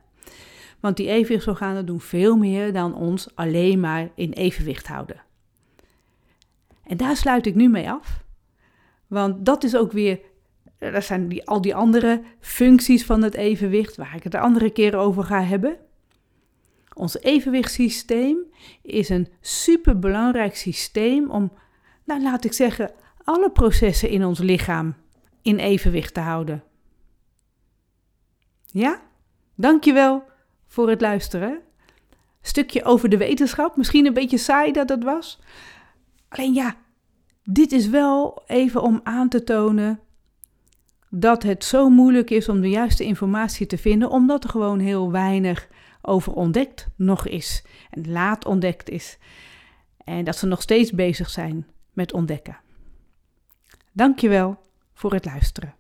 Want 0.81 0.97
die 0.97 1.09
evenwichtsorganen 1.09 1.87
doen 1.87 2.01
veel 2.01 2.37
meer 2.37 2.73
dan 2.73 2.95
ons 2.95 3.29
alleen 3.35 3.81
maar 3.81 4.09
in 4.15 4.33
evenwicht 4.33 4.87
houden. 4.87 5.23
En 6.83 6.97
daar 6.97 7.17
sluit 7.17 7.47
ik 7.47 7.55
nu 7.55 7.69
mee 7.69 7.91
af. 7.91 8.25
Want 9.07 9.47
dat 9.47 9.65
is 9.65 9.77
ook 9.77 9.93
weer, 9.93 10.21
dat 10.79 11.05
zijn 11.05 11.29
die, 11.29 11.47
al 11.47 11.61
die 11.61 11.75
andere 11.75 12.23
functies 12.41 13.05
van 13.05 13.23
het 13.23 13.35
evenwicht, 13.35 13.97
waar 13.97 14.15
ik 14.15 14.23
het 14.23 14.33
de 14.33 14.39
andere 14.39 14.71
keer 14.71 14.97
over 14.97 15.25
ga 15.25 15.43
hebben. 15.43 15.77
Ons 16.95 17.21
evenwichtssysteem 17.21 18.37
is 18.83 19.09
een 19.09 19.29
superbelangrijk 19.41 20.57
systeem 20.57 21.31
om, 21.31 21.53
nou 22.05 22.23
laat 22.23 22.45
ik 22.45 22.53
zeggen, 22.53 22.91
alle 23.25 23.51
processen 23.51 24.09
in 24.09 24.25
ons 24.25 24.39
lichaam 24.39 24.95
in 25.43 25.59
evenwicht 25.59 26.15
te 26.15 26.21
houden. 26.21 26.63
Ja? 28.65 29.03
Dankjewel 29.55 30.25
voor 30.69 30.89
het 30.89 31.01
luisteren. 31.01 31.61
Stukje 32.43 32.85
over 32.85 33.09
de 33.09 33.17
wetenschap, 33.17 33.77
misschien 33.77 34.07
een 34.07 34.15
beetje 34.15 34.39
saai 34.39 34.73
dat 34.73 34.89
het 34.89 35.05
was. 35.05 35.41
Alleen 36.29 36.55
ja, 36.55 36.77
dit 37.45 37.73
is 37.73 37.89
wel 37.89 38.43
even 38.47 38.83
om 38.83 39.01
aan 39.03 39.29
te 39.29 39.45
tonen 39.45 40.01
dat 41.11 41.43
het 41.43 41.65
zo 41.65 41.89
moeilijk 41.89 42.31
is 42.31 42.49
om 42.49 42.61
de 42.61 42.69
juiste 42.69 43.05
informatie 43.05 43.67
te 43.67 43.79
vinden, 43.79 44.11
omdat 44.11 44.45
er 44.45 44.51
gewoon 44.51 44.79
heel 44.79 45.11
weinig 45.11 45.69
over 46.03 46.33
ontdekt 46.33 46.89
nog 46.97 47.27
is 47.27 47.65
en 47.91 48.11
laat 48.11 48.45
ontdekt 48.45 48.91
is. 48.91 49.19
En 50.05 50.25
dat 50.25 50.37
ze 50.37 50.47
nog 50.47 50.63
steeds 50.63 50.91
bezig 50.91 51.31
zijn 51.31 51.67
met 51.93 52.13
ontdekken. 52.13 52.59
Dankjewel 53.93 54.61
voor 54.95 55.13
het 55.13 55.25
luisteren. 55.25 55.78